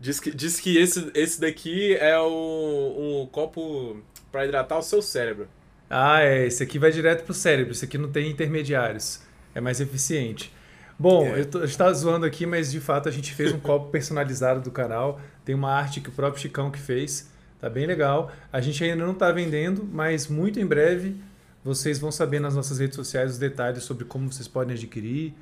Diz 0.00 0.20
que, 0.20 0.30
diz 0.30 0.60
que 0.60 0.78
esse, 0.78 1.10
esse 1.14 1.40
daqui 1.40 1.94
é 1.96 2.18
o, 2.18 3.24
um 3.24 3.26
copo 3.26 4.00
para 4.30 4.46
hidratar 4.46 4.78
o 4.78 4.82
seu 4.82 5.02
cérebro. 5.02 5.48
Ah, 5.90 6.22
é. 6.22 6.46
Esse 6.46 6.62
aqui 6.62 6.78
vai 6.78 6.90
direto 6.90 7.24
pro 7.24 7.34
cérebro. 7.34 7.72
Esse 7.72 7.84
aqui 7.84 7.98
não 7.98 8.10
tem 8.10 8.30
intermediários. 8.30 9.22
É 9.54 9.60
mais 9.60 9.80
eficiente. 9.80 10.52
Bom, 10.98 11.26
é. 11.26 11.40
eu, 11.40 11.46
tô, 11.46 11.64
estava 11.64 11.92
zoando 11.94 12.26
aqui, 12.26 12.46
mas 12.46 12.70
de 12.70 12.80
fato 12.80 13.08
a 13.08 13.12
gente 13.12 13.32
fez 13.34 13.52
um 13.52 13.58
copo 13.58 13.90
personalizado 13.90 14.60
do 14.60 14.70
canal. 14.70 15.20
Tem 15.44 15.54
uma 15.54 15.72
arte 15.72 16.00
que 16.00 16.08
o 16.08 16.12
próprio 16.12 16.40
Chicão 16.40 16.70
que 16.70 16.78
fez. 16.78 17.30
Tá 17.60 17.68
bem 17.68 17.86
legal. 17.86 18.30
A 18.52 18.60
gente 18.60 18.82
ainda 18.84 19.04
não 19.04 19.12
está 19.12 19.32
vendendo, 19.32 19.88
mas 19.90 20.28
muito 20.28 20.60
em 20.60 20.66
breve 20.66 21.16
vocês 21.64 21.98
vão 21.98 22.10
saber 22.10 22.40
nas 22.40 22.54
nossas 22.54 22.78
redes 22.78 22.96
sociais 22.96 23.32
os 23.32 23.38
detalhes 23.38 23.82
sobre 23.82 24.04
como 24.04 24.32
vocês 24.32 24.46
podem 24.46 24.74
adquirir. 24.74 25.34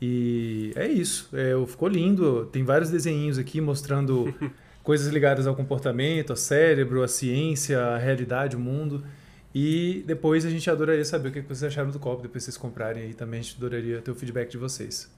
E 0.00 0.72
é 0.74 0.86
isso. 0.86 1.30
É, 1.32 1.52
ficou 1.66 1.88
lindo. 1.88 2.46
Tem 2.46 2.64
vários 2.64 2.90
desenhinhos 2.90 3.38
aqui 3.38 3.60
mostrando 3.60 4.34
coisas 4.82 5.12
ligadas 5.12 5.46
ao 5.46 5.54
comportamento, 5.54 6.30
ao 6.30 6.36
cérebro, 6.36 7.02
à 7.02 7.08
ciência, 7.08 7.80
à 7.80 7.98
realidade, 7.98 8.56
o 8.56 8.60
mundo. 8.60 9.04
E 9.54 10.02
depois 10.06 10.44
a 10.44 10.50
gente 10.50 10.68
adoraria 10.68 11.04
saber 11.04 11.28
o 11.28 11.32
que 11.32 11.40
vocês 11.40 11.62
acharam 11.62 11.90
do 11.90 12.00
copo, 12.00 12.22
depois 12.22 12.42
vocês 12.42 12.56
comprarem 12.56 13.04
aí 13.04 13.14
também, 13.14 13.38
a 13.38 13.42
gente 13.42 13.56
adoraria 13.56 14.02
ter 14.02 14.10
o 14.10 14.14
feedback 14.14 14.50
de 14.50 14.58
vocês. 14.58 15.08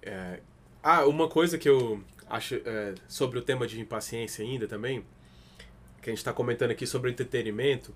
É... 0.00 0.40
Ah, 0.82 1.04
uma 1.04 1.28
coisa 1.28 1.58
que 1.58 1.68
eu 1.68 2.02
acho 2.30 2.54
é, 2.64 2.94
sobre 3.08 3.38
o 3.38 3.42
tema 3.42 3.66
de 3.66 3.80
impaciência 3.80 4.44
ainda 4.44 4.66
também, 4.66 5.04
que 6.00 6.08
a 6.08 6.12
gente 6.12 6.18
está 6.18 6.32
comentando 6.32 6.70
aqui 6.70 6.86
sobre 6.86 7.10
entretenimento, 7.10 7.94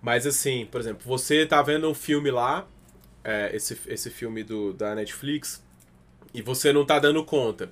mas 0.00 0.26
assim, 0.26 0.66
por 0.66 0.80
exemplo, 0.80 1.02
você 1.04 1.44
tá 1.44 1.60
vendo 1.62 1.88
um 1.88 1.94
filme 1.94 2.30
lá, 2.30 2.68
é, 3.24 3.50
esse, 3.54 3.78
esse 3.86 4.10
filme 4.10 4.44
do, 4.44 4.72
da 4.72 4.94
Netflix, 4.94 5.64
e 6.32 6.42
você 6.42 6.72
não 6.72 6.84
tá 6.84 6.98
dando 6.98 7.24
conta. 7.24 7.68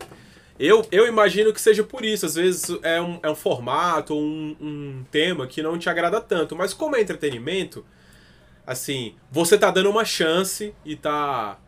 Eu, 0.59 0.85
eu 0.91 1.07
imagino 1.07 1.53
que 1.53 1.61
seja 1.61 1.85
por 1.85 2.05
isso. 2.05 2.27
Às 2.27 2.35
vezes 2.35 2.69
é 2.83 3.01
um, 3.01 3.21
é 3.23 3.31
um 3.31 3.35
formato, 3.35 4.15
um, 4.15 4.57
um 4.61 5.05
tema 5.11 5.47
que 5.47 5.63
não 5.63 5.79
te 5.79 5.89
agrada 5.89 6.21
tanto. 6.21 6.57
Mas 6.57 6.75
como 6.75 6.97
é 6.97 7.01
entretenimento, 7.01 7.87
assim, 8.67 9.15
você 9.31 9.57
tá 9.57 9.71
dando 9.71 9.89
uma 9.89 10.05
chance 10.05 10.75
e 10.85 10.97
tá 10.97 11.59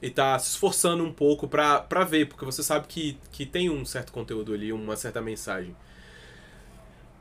e 0.00 0.10
tá 0.10 0.38
se 0.38 0.50
esforçando 0.50 1.02
um 1.04 1.12
pouco 1.12 1.48
pra, 1.48 1.80
pra 1.80 2.04
ver, 2.04 2.28
porque 2.28 2.44
você 2.44 2.62
sabe 2.62 2.86
que, 2.86 3.18
que 3.32 3.44
tem 3.44 3.68
um 3.68 3.84
certo 3.84 4.12
conteúdo 4.12 4.54
ali, 4.54 4.72
uma 4.72 4.96
certa 4.96 5.20
mensagem. 5.20 5.74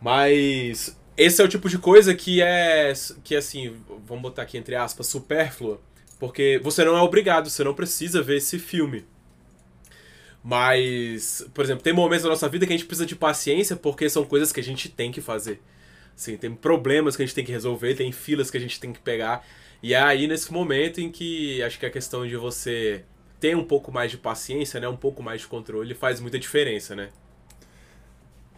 Mas 0.02 0.98
esse 1.16 1.42
é 1.42 1.46
o 1.46 1.48
tipo 1.48 1.68
de 1.70 1.80
coisa 1.80 2.14
que 2.14 2.42
é, 2.42 2.94
que 3.24 3.36
assim, 3.36 3.76
vamos 4.06 4.22
botar 4.22 4.44
aqui 4.44 4.58
entre 4.58 4.76
aspas, 4.76 5.08
supérflua, 5.08 5.82
porque 6.20 6.60
você 6.64 6.84
não 6.86 6.96
é 6.96 7.02
obrigado, 7.02 7.50
você 7.50 7.64
não 7.64 7.74
precisa 7.74 8.22
ver 8.22 8.38
esse 8.38 8.60
filme. 8.60 9.06
Mas, 10.44 11.46
por 11.54 11.66
exemplo, 11.66 11.84
tem 11.84 11.92
momentos 11.92 12.24
da 12.24 12.30
nossa 12.30 12.48
vida 12.48 12.66
que 12.66 12.72
a 12.74 12.78
gente 12.78 12.86
precisa 12.86 13.06
de 13.06 13.16
paciência 13.16 13.76
porque 13.76 14.10
são 14.10 14.24
coisas 14.24 14.52
que 14.52 14.60
a 14.60 14.64
gente 14.64 14.88
tem 14.88 15.12
que 15.12 15.20
fazer. 15.20 15.60
Assim, 16.16 16.38
tem 16.38 16.54
problemas 16.56 17.16
que 17.16 17.24
a 17.24 17.26
gente 17.26 17.36
tem 17.36 17.44
que 17.44 17.52
resolver, 17.52 17.96
tem 17.96 18.12
filas 18.12 18.50
que 18.50 18.58
a 18.58 18.60
gente 18.60 18.80
tem 18.80 18.94
que 18.94 19.00
pegar. 19.00 19.46
E 19.82 19.94
é 19.94 20.02
aí 20.02 20.28
nesse 20.28 20.52
momento 20.52 21.00
em 21.00 21.12
que 21.12 21.62
acho 21.64 21.80
que 21.80 21.86
a 21.86 21.90
questão 21.90 22.28
de 22.28 22.36
você 22.36 23.04
ter 23.40 23.56
um 23.56 23.64
pouco 23.64 23.92
mais 23.92 24.12
de 24.12 24.18
paciência, 24.18 24.80
né, 24.80 24.88
um 24.88 24.98
pouco 24.98 25.22
mais 25.22 25.42
de 25.42 25.48
controle 25.48 25.94
faz 25.94 26.20
muita 26.20 26.40
diferença, 26.40 26.96
né? 26.96 27.10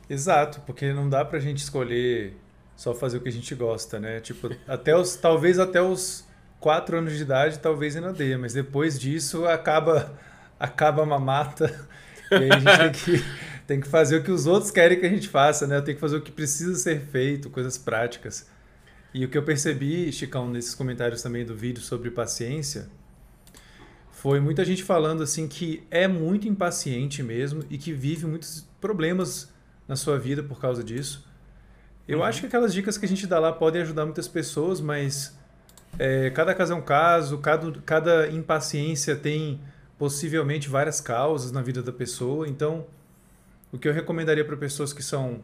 Exato, 0.09 0.61
porque 0.61 0.91
não 0.93 1.09
dá 1.09 1.23
pra 1.23 1.39
gente 1.39 1.57
escolher 1.57 2.35
só 2.75 2.95
fazer 2.95 3.17
o 3.17 3.21
que 3.21 3.29
a 3.29 3.31
gente 3.31 3.53
gosta, 3.53 3.99
né? 3.99 4.19
Tipo, 4.21 4.49
até 4.67 4.95
os, 4.95 5.15
talvez 5.17 5.59
até 5.59 5.81
os 5.81 6.25
quatro 6.59 6.97
anos 6.97 7.15
de 7.15 7.21
idade, 7.21 7.59
talvez 7.59 7.95
ainda 7.95 8.13
dê, 8.13 8.37
mas 8.37 8.53
depois 8.53 8.99
disso 8.99 9.45
acaba, 9.45 10.17
acaba 10.59 11.03
a 11.03 11.05
mamata 11.05 11.87
e 12.31 12.35
aí 12.35 12.49
a 12.51 12.59
gente 12.59 12.77
tem 12.77 12.91
que, 12.91 13.25
tem 13.65 13.81
que 13.81 13.87
fazer 13.87 14.17
o 14.17 14.23
que 14.23 14.31
os 14.31 14.45
outros 14.45 14.71
querem 14.71 14.99
que 14.99 15.05
a 15.05 15.09
gente 15.09 15.27
faça, 15.27 15.65
né? 15.65 15.81
Tem 15.81 15.95
que 15.95 16.01
fazer 16.01 16.17
o 16.17 16.21
que 16.21 16.31
precisa 16.31 16.75
ser 16.75 16.99
feito, 16.99 17.49
coisas 17.49 17.77
práticas. 17.77 18.47
E 19.13 19.25
o 19.25 19.29
que 19.29 19.37
eu 19.37 19.43
percebi, 19.43 20.11
Chicão, 20.11 20.49
nesses 20.49 20.75
comentários 20.75 21.21
também 21.21 21.43
do 21.43 21.55
vídeo 21.55 21.81
sobre 21.81 22.11
paciência, 22.11 22.87
foi 24.11 24.39
muita 24.39 24.63
gente 24.63 24.83
falando 24.83 25.23
assim 25.23 25.47
que 25.47 25.83
é 25.89 26.07
muito 26.07 26.47
impaciente 26.47 27.23
mesmo 27.23 27.63
e 27.69 27.77
que 27.77 27.93
vive 27.93 28.25
muitos 28.25 28.67
problemas 28.79 29.51
na 29.87 29.95
sua 29.95 30.19
vida 30.19 30.43
por 30.43 30.59
causa 30.59 30.83
disso. 30.83 31.25
Eu 32.07 32.19
uhum. 32.19 32.23
acho 32.25 32.41
que 32.41 32.47
aquelas 32.47 32.73
dicas 32.73 32.97
que 32.97 33.05
a 33.05 33.07
gente 33.07 33.25
dá 33.25 33.39
lá 33.39 33.51
podem 33.51 33.81
ajudar 33.81 34.05
muitas 34.05 34.27
pessoas, 34.27 34.81
mas 34.81 35.35
é, 35.97 36.29
cada 36.29 36.53
caso 36.53 36.73
é 36.73 36.75
um 36.75 36.81
caso, 36.81 37.37
cada, 37.39 37.71
cada 37.81 38.27
impaciência 38.27 39.15
tem 39.15 39.59
possivelmente 39.97 40.69
várias 40.69 41.01
causas 41.01 41.51
na 41.51 41.61
vida 41.61 41.81
da 41.81 41.91
pessoa. 41.91 42.47
Então, 42.47 42.85
o 43.71 43.77
que 43.77 43.87
eu 43.87 43.93
recomendaria 43.93 44.45
para 44.45 44.55
pessoas 44.55 44.93
que 44.93 45.01
são 45.01 45.41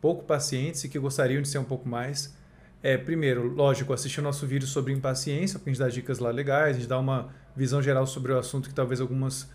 pouco 0.00 0.24
pacientes 0.24 0.82
e 0.84 0.88
que 0.88 0.98
gostariam 0.98 1.42
de 1.42 1.48
ser 1.48 1.58
um 1.58 1.64
pouco 1.64 1.88
mais 1.88 2.34
é, 2.82 2.98
primeiro, 2.98 3.46
lógico, 3.46 3.92
assistir 3.92 4.18
o 4.18 4.22
nosso 4.22 4.46
vídeo 4.46 4.66
sobre 4.66 4.92
impaciência, 4.92 5.58
porque 5.58 5.70
a 5.70 5.72
gente 5.72 5.82
dá 5.82 5.88
dicas 5.88 6.18
lá 6.18 6.30
legais, 6.30 6.76
a 6.76 6.80
gente 6.80 6.88
dá 6.88 6.98
uma 6.98 7.32
visão 7.54 7.80
geral 7.80 8.06
sobre 8.06 8.32
o 8.32 8.38
assunto 8.38 8.68
que 8.68 8.74
talvez 8.74 9.00
algumas 9.00 9.48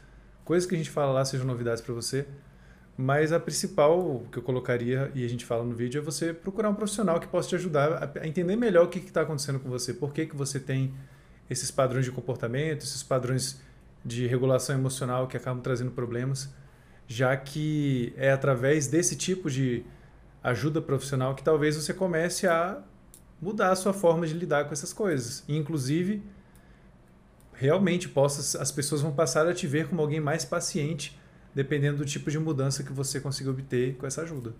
coisas 0.45 0.67
que 0.67 0.73
a 0.73 0.77
gente 0.77 0.89
fala 0.89 1.11
lá 1.11 1.25
sejam 1.25 1.45
novidades 1.45 1.81
para 1.81 1.93
você. 1.93 2.25
Mas 2.97 3.33
a 3.33 3.39
principal 3.39 4.23
que 4.31 4.39
eu 4.39 4.43
colocaria, 4.43 5.11
e 5.13 5.25
a 5.25 5.27
gente 5.27 5.45
fala 5.45 5.63
no 5.63 5.75
vídeo, 5.75 5.99
é 5.99 6.01
você 6.01 6.33
procurar 6.33 6.69
um 6.69 6.73
profissional 6.73 7.19
que 7.19 7.27
possa 7.27 7.49
te 7.49 7.55
ajudar 7.55 8.11
a 8.15 8.25
entender 8.25 8.55
melhor 8.55 8.85
o 8.85 8.87
que 8.87 8.99
está 8.99 9.21
acontecendo 9.21 9.59
com 9.59 9.69
você, 9.69 9.93
por 9.93 10.13
que, 10.13 10.25
que 10.25 10.35
você 10.35 10.59
tem 10.59 10.93
esses 11.49 11.69
padrões 11.69 12.05
de 12.05 12.11
comportamento, 12.11 12.83
esses 12.83 13.03
padrões 13.03 13.61
de 14.03 14.25
regulação 14.25 14.75
emocional 14.75 15.27
que 15.27 15.35
acabam 15.35 15.61
trazendo 15.61 15.91
problemas, 15.91 16.49
já 17.07 17.35
que 17.35 18.13
é 18.15 18.31
através 18.31 18.87
desse 18.87 19.15
tipo 19.15 19.49
de 19.49 19.83
ajuda 20.41 20.81
profissional 20.81 21.35
que 21.35 21.43
talvez 21.43 21.75
você 21.75 21.93
comece 21.93 22.47
a 22.47 22.81
mudar 23.41 23.71
a 23.71 23.75
sua 23.75 23.93
forma 23.93 24.25
de 24.25 24.33
lidar 24.33 24.65
com 24.65 24.73
essas 24.73 24.93
coisas. 24.93 25.43
E, 25.47 25.55
inclusive, 25.55 26.21
realmente 27.53 28.07
possa, 28.09 28.61
as 28.61 28.71
pessoas 28.71 29.01
vão 29.01 29.11
passar 29.11 29.47
a 29.47 29.53
te 29.53 29.67
ver 29.67 29.87
como 29.87 30.01
alguém 30.01 30.19
mais 30.19 30.45
paciente 30.45 31.17
dependendo 31.53 31.97
do 31.97 32.05
tipo 32.05 32.29
de 32.29 32.37
mudança 32.37 32.83
que 32.83 32.93
você 32.93 33.19
consiga 33.19 33.49
obter 33.49 33.95
com 33.95 34.05
essa 34.05 34.21
ajuda. 34.21 34.53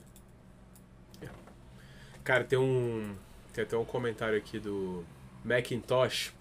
Cara, 2.24 2.44
tem 2.44 2.58
um 2.58 3.16
tem 3.54 3.64
até 3.64 3.78
um 3.78 3.86
comentário 3.86 4.38
aqui 4.38 4.60
do 4.60 5.04
Macintosh 5.46 6.34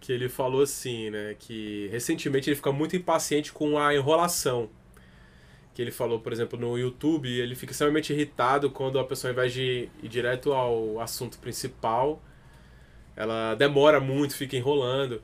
que 0.00 0.12
ele 0.12 0.28
falou 0.28 0.62
assim, 0.62 1.10
né, 1.10 1.34
que 1.38 1.88
recentemente 1.90 2.48
ele 2.48 2.56
fica 2.56 2.70
muito 2.70 2.94
impaciente 2.94 3.52
com 3.52 3.78
a 3.78 3.94
enrolação. 3.94 4.68
Que 5.74 5.82
ele 5.82 5.90
falou, 5.90 6.20
por 6.20 6.32
exemplo, 6.32 6.58
no 6.58 6.78
YouTube, 6.78 7.28
ele 7.28 7.54
fica 7.54 7.72
extremamente 7.72 8.12
irritado 8.12 8.70
quando 8.70 8.98
a 8.98 9.04
pessoa, 9.04 9.30
ao 9.30 9.32
invés 9.32 9.52
de 9.52 9.88
ir 10.02 10.08
direto 10.08 10.52
ao 10.52 11.00
assunto 11.00 11.36
principal, 11.38 12.22
ela 13.16 13.54
demora 13.54 14.00
muito, 14.00 14.36
fica 14.36 14.56
enrolando. 14.56 15.20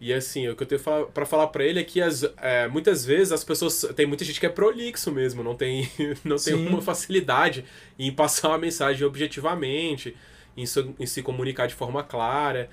E 0.00 0.12
assim, 0.12 0.46
o 0.48 0.54
que 0.54 0.62
eu 0.62 0.66
tenho 0.66 0.80
para 1.06 1.24
falar 1.24 1.46
para 1.46 1.64
ele 1.64 1.80
é 1.80 1.84
que 1.84 2.00
as, 2.02 2.22
é, 2.36 2.68
muitas 2.68 3.04
vezes 3.04 3.32
as 3.32 3.42
pessoas. 3.42 3.86
Tem 3.96 4.06
muita 4.06 4.24
gente 4.24 4.38
que 4.38 4.46
é 4.46 4.50
prolixo 4.50 5.10
mesmo, 5.10 5.42
não 5.42 5.54
tem, 5.54 5.90
não 6.22 6.36
tem 6.36 6.54
uma 6.54 6.82
facilidade 6.82 7.64
em 7.98 8.12
passar 8.12 8.48
uma 8.48 8.58
mensagem 8.58 9.06
objetivamente, 9.06 10.14
em, 10.56 10.66
so, 10.66 10.94
em 11.00 11.06
se 11.06 11.22
comunicar 11.22 11.66
de 11.66 11.74
forma 11.74 12.02
clara. 12.02 12.68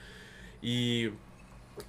E, 0.62 1.12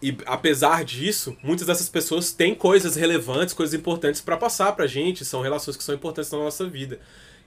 e 0.03 0.17
apesar 0.27 0.85
disso, 0.85 1.37
muitas 1.43 1.67
dessas 1.67 1.89
pessoas 1.89 2.33
têm 2.33 2.55
coisas 2.55 2.97
relevantes, 2.97 3.55
coisas 3.55 3.75
importantes 3.75 4.21
para 4.21 4.37
passar 4.37 4.73
pra 4.73 4.87
gente, 4.87 5.25
são 5.25 5.43
relações 5.43 5.77
que 5.77 5.85
são 5.85 5.95
importantes 5.95 6.31
na 6.31 6.39
nossa 6.39 6.67
vida. 6.67 7.01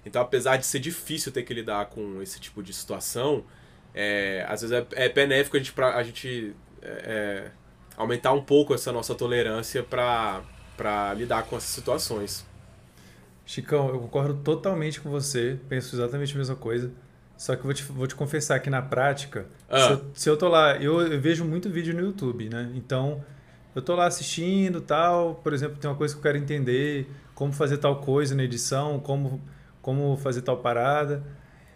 Então, 0.06 0.22
apesar 0.22 0.58
de 0.58 0.65
ser 0.65 0.79
difícil 0.79 1.32
ter 1.32 1.44
que 1.44 1.53
lidar 1.53 1.88
com 1.88 2.22
esse 2.22 2.39
tipo 2.39 2.63
de 2.63 2.74
situação, 2.74 3.44
é, 3.94 4.46
às 4.48 4.62
vezes 4.62 4.72
é, 4.72 5.06
é 5.06 5.10
benéfico 5.10 5.58
a 5.58 5.60
gente, 5.60 5.74
pra, 5.74 5.96
a 5.96 6.03
gente 6.03 6.56
é, 6.82 6.88
é 7.48 7.51
aumentar 7.98 8.32
um 8.32 8.41
pouco 8.41 8.74
essa 8.74 8.91
nossa 8.91 9.15
tolerância 9.15 9.84
para 9.84 11.13
lidar 11.15 11.44
com 11.44 11.58
essas 11.58 11.72
situações. 11.72 12.46
Chicão, 13.46 13.89
eu 13.89 14.00
concordo 14.00 14.36
totalmente 14.44 15.01
com 15.01 15.10
você, 15.10 15.60
penso 15.67 15.96
exatamente 15.96 16.36
a 16.36 16.38
mesma 16.38 16.56
coisa. 16.56 16.91
Só 17.38 17.56
que 17.56 17.60
eu 17.60 17.65
vou 17.65 17.74
te, 17.74 17.84
vou 17.84 18.08
te 18.08 18.15
confessar 18.15 18.60
que 18.60 18.70
na 18.70 18.82
prática, 18.82 19.46
ah. 19.70 19.79
se, 19.79 19.91
eu, 19.91 20.06
se, 20.13 20.29
eu, 20.29 20.38
tô 20.38 20.48
lá, 20.48 20.75
eu, 20.77 21.01
eu, 21.01 21.22
vejo 21.22 21.46
muito 21.46 21.70
vídeo 21.70 21.94
no 21.94 22.01
YouTube, 22.01 22.50
né? 22.50 22.72
Então, 22.74 23.24
eu 23.75 23.82
tô 23.82 23.96
lá 23.96 24.08
assistindo 24.08 24.82
tal, 24.82 25.36
por 25.36 25.53
exemplo, 25.53 25.77
tem 25.77 25.89
uma 25.89 25.96
coisa 25.96 26.13
que 26.15 26.20
eu 26.20 26.24
quero 26.24 26.38
entender, 26.38 27.08
como 27.36 27.53
fazer 27.53 27.77
tal 27.77 28.01
coisa 28.01 28.34
na 28.34 28.44
edição, 28.44 29.00
como, 29.00 29.39
como 29.82 30.17
fazer 30.17 30.41
tal 30.41 30.58
parada. 30.58 31.24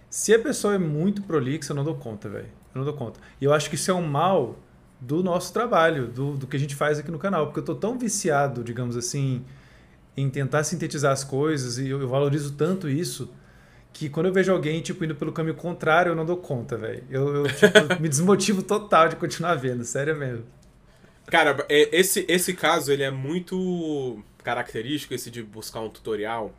Se 0.09 0.33
a 0.33 0.39
pessoa 0.39 0.73
é 0.73 0.79
muito 0.79 1.21
prolixa, 1.21 1.71
eu 1.71 1.75
não 1.75 1.83
dou 1.83 1.95
conta, 1.95 2.27
velho. 2.27 2.49
Eu 2.73 2.79
não 2.79 2.83
dou 2.83 2.93
conta. 2.93 3.19
E 3.39 3.45
eu 3.45 3.53
acho 3.53 3.69
que 3.69 3.75
isso 3.75 3.91
é 3.91 3.93
um 3.93 4.05
mal 4.05 4.57
do 4.99 5.23
nosso 5.23 5.53
trabalho, 5.53 6.07
do, 6.07 6.37
do 6.37 6.47
que 6.47 6.55
a 6.55 6.59
gente 6.59 6.75
faz 6.75 6.99
aqui 6.99 7.11
no 7.11 7.19
canal. 7.19 7.45
Porque 7.45 7.59
eu 7.59 7.63
estou 7.63 7.75
tão 7.75 7.97
viciado, 7.97 8.63
digamos 8.63 8.97
assim, 8.97 9.45
em 10.17 10.29
tentar 10.29 10.63
sintetizar 10.63 11.11
as 11.11 11.23
coisas 11.23 11.77
e 11.77 11.89
eu, 11.89 12.01
eu, 12.01 12.07
valorizo 12.07 12.53
tanto 12.53 12.89
isso 12.89 13.29
que 13.93 14.09
quando 14.09 14.27
eu 14.27 14.33
vejo 14.33 14.51
alguém 14.51 14.81
tipo 14.81 15.03
indo 15.03 15.15
pelo 15.15 15.31
caminho 15.31 15.55
contrário, 15.55 16.11
eu 16.11 16.15
não 16.15 16.25
dou 16.25 16.37
conta, 16.37 16.77
velho. 16.77 17.03
Eu, 17.09 17.35
eu 17.35 17.43
tipo, 17.47 17.99
me 18.01 18.09
desmotivo 18.09 18.61
total 18.61 19.09
de 19.09 19.15
continuar 19.15 19.55
vendo, 19.55 19.83
sério 19.83 20.15
mesmo. 20.15 20.45
Cara, 21.27 21.65
é, 21.69 21.89
esse, 21.97 22.25
esse 22.27 22.53
caso 22.53 22.91
ele 22.91 23.03
é 23.03 23.11
muito 23.11 24.21
característico 24.43 25.13
esse 25.13 25.29
de 25.29 25.43
buscar 25.43 25.79
um 25.81 25.89
tutorial, 25.89 26.53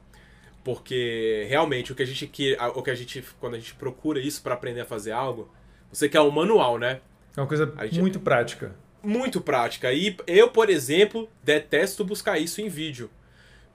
porque 0.64 1.44
realmente 1.48 1.92
o 1.92 1.94
que 1.94 2.02
a 2.02 2.06
gente 2.06 2.26
que 2.26 2.56
o 2.74 2.82
que 2.82 2.90
a 2.90 2.94
gente 2.94 3.24
quando 3.40 3.54
a 3.54 3.58
gente 3.58 3.74
procura 3.74 4.20
isso 4.20 4.42
para 4.42 4.54
aprender 4.54 4.80
a 4.80 4.86
fazer 4.86 5.12
algo, 5.12 5.50
você 5.90 6.08
quer 6.08 6.20
um 6.20 6.30
manual, 6.30 6.78
né? 6.78 7.00
É 7.36 7.40
uma 7.40 7.46
coisa 7.46 7.72
gente... 7.82 8.00
muito 8.00 8.20
prática. 8.20 8.74
Muito 9.02 9.40
prática. 9.40 9.92
E 9.92 10.16
eu, 10.26 10.48
por 10.48 10.70
exemplo, 10.70 11.28
detesto 11.42 12.04
buscar 12.04 12.38
isso 12.38 12.60
em 12.60 12.68
vídeo. 12.68 13.10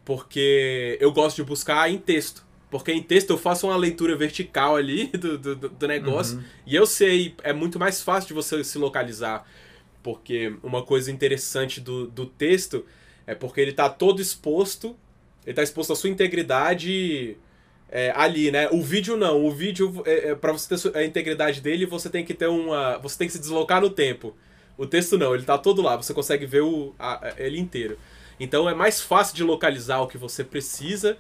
Porque 0.05 0.97
eu 1.01 1.11
gosto 1.11 1.35
de 1.35 1.43
buscar 1.43 1.91
em 1.91 1.97
texto. 1.97 2.46
Porque 2.69 2.91
em 2.91 3.01
texto 3.01 3.29
eu 3.29 3.37
faço 3.37 3.67
uma 3.67 3.77
leitura 3.77 4.15
vertical 4.15 4.75
ali 4.75 5.07
do, 5.17 5.37
do, 5.37 5.55
do 5.55 5.87
negócio. 5.87 6.37
Uhum. 6.37 6.43
E 6.65 6.75
eu 6.75 6.85
sei, 6.85 7.35
é 7.43 7.53
muito 7.53 7.79
mais 7.79 8.01
fácil 8.01 8.29
de 8.29 8.33
você 8.33 8.63
se 8.63 8.77
localizar. 8.77 9.45
Porque 10.03 10.53
uma 10.63 10.83
coisa 10.83 11.11
interessante 11.11 11.79
do, 11.81 12.07
do 12.07 12.25
texto 12.25 12.85
é 13.25 13.33
porque 13.33 13.61
ele 13.61 13.71
está 13.71 13.89
todo 13.89 14.21
exposto. 14.21 14.95
Ele 15.43 15.51
está 15.51 15.63
exposto 15.63 15.93
à 15.93 15.95
sua 15.95 16.09
integridade 16.09 17.37
é, 17.89 18.11
ali, 18.15 18.51
né? 18.51 18.69
O 18.69 18.81
vídeo 18.81 19.15
não. 19.15 19.45
O 19.45 19.51
vídeo, 19.51 20.03
é, 20.05 20.29
é, 20.29 20.35
para 20.35 20.51
você 20.51 20.77
ter 20.77 20.97
a 20.97 21.05
integridade 21.05 21.61
dele, 21.61 21.85
você 21.85 22.09
tem 22.09 22.25
que 22.25 22.33
ter 22.33 22.47
uma. 22.47 22.97
Você 22.97 23.17
tem 23.17 23.27
que 23.27 23.33
se 23.33 23.39
deslocar 23.39 23.81
no 23.81 23.89
tempo. 23.89 24.35
O 24.77 24.85
texto 24.85 25.17
não, 25.17 25.33
ele 25.33 25.43
tá 25.43 25.57
todo 25.57 25.81
lá, 25.81 25.95
você 25.95 26.13
consegue 26.13 26.45
ver 26.45 26.61
o, 26.61 26.93
a, 26.99 27.33
ele 27.37 27.59
inteiro. 27.59 27.97
Então 28.39 28.69
é 28.69 28.75
mais 28.75 29.01
fácil 29.01 29.35
de 29.35 29.43
localizar 29.43 29.99
o 30.01 30.07
que 30.07 30.17
você 30.17 30.43
precisa 30.43 31.17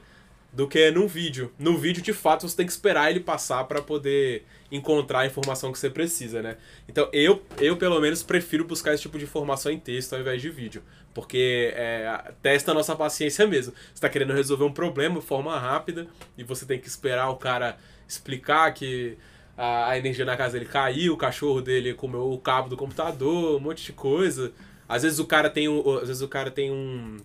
do 0.51 0.67
que 0.67 0.89
num 0.91 1.07
vídeo. 1.07 1.51
No 1.59 1.77
vídeo, 1.77 2.01
de 2.01 2.13
fato, 2.13 2.47
você 2.47 2.55
tem 2.55 2.65
que 2.65 2.71
esperar 2.71 3.11
ele 3.11 3.19
passar 3.19 3.63
para 3.65 3.81
poder 3.81 4.45
encontrar 4.71 5.19
a 5.19 5.25
informação 5.25 5.71
que 5.71 5.79
você 5.79 5.89
precisa, 5.89 6.41
né? 6.41 6.57
Então 6.87 7.09
eu, 7.13 7.41
eu 7.59 7.77
pelo 7.77 7.99
menos 7.99 8.23
prefiro 8.23 8.65
buscar 8.65 8.93
esse 8.93 9.03
tipo 9.03 9.17
de 9.17 9.23
informação 9.23 9.71
em 9.71 9.79
texto 9.79 10.13
ao 10.13 10.19
invés 10.19 10.41
de 10.41 10.49
vídeo. 10.49 10.83
Porque 11.13 11.73
é, 11.75 12.31
testa 12.41 12.71
a 12.71 12.73
nossa 12.73 12.95
paciência 12.95 13.47
mesmo. 13.47 13.73
Você 13.73 13.93
está 13.93 14.09
querendo 14.09 14.33
resolver 14.33 14.65
um 14.65 14.71
problema 14.71 15.19
de 15.19 15.25
forma 15.25 15.57
rápida 15.57 16.07
e 16.37 16.43
você 16.43 16.65
tem 16.65 16.79
que 16.79 16.87
esperar 16.87 17.29
o 17.29 17.37
cara 17.37 17.77
explicar 18.07 18.73
que 18.73 19.17
a, 19.57 19.89
a 19.89 19.97
energia 19.97 20.25
na 20.25 20.37
casa 20.37 20.53
dele 20.53 20.69
caiu, 20.69 21.13
o 21.13 21.17
cachorro 21.17 21.61
dele 21.61 21.93
comeu 21.93 22.31
o 22.31 22.37
cabo 22.37 22.69
do 22.69 22.77
computador, 22.77 23.57
um 23.57 23.59
monte 23.59 23.83
de 23.85 23.93
coisa. 23.93 24.51
Às 24.87 25.03
vezes 25.03 25.19
o 25.19 25.25
cara 25.25 25.49
tem 25.49 25.67
às 26.01 26.07
vezes 26.07 26.21
o 26.21 26.27
cara 26.27 26.51
tem 26.51 26.71
um 26.71 27.17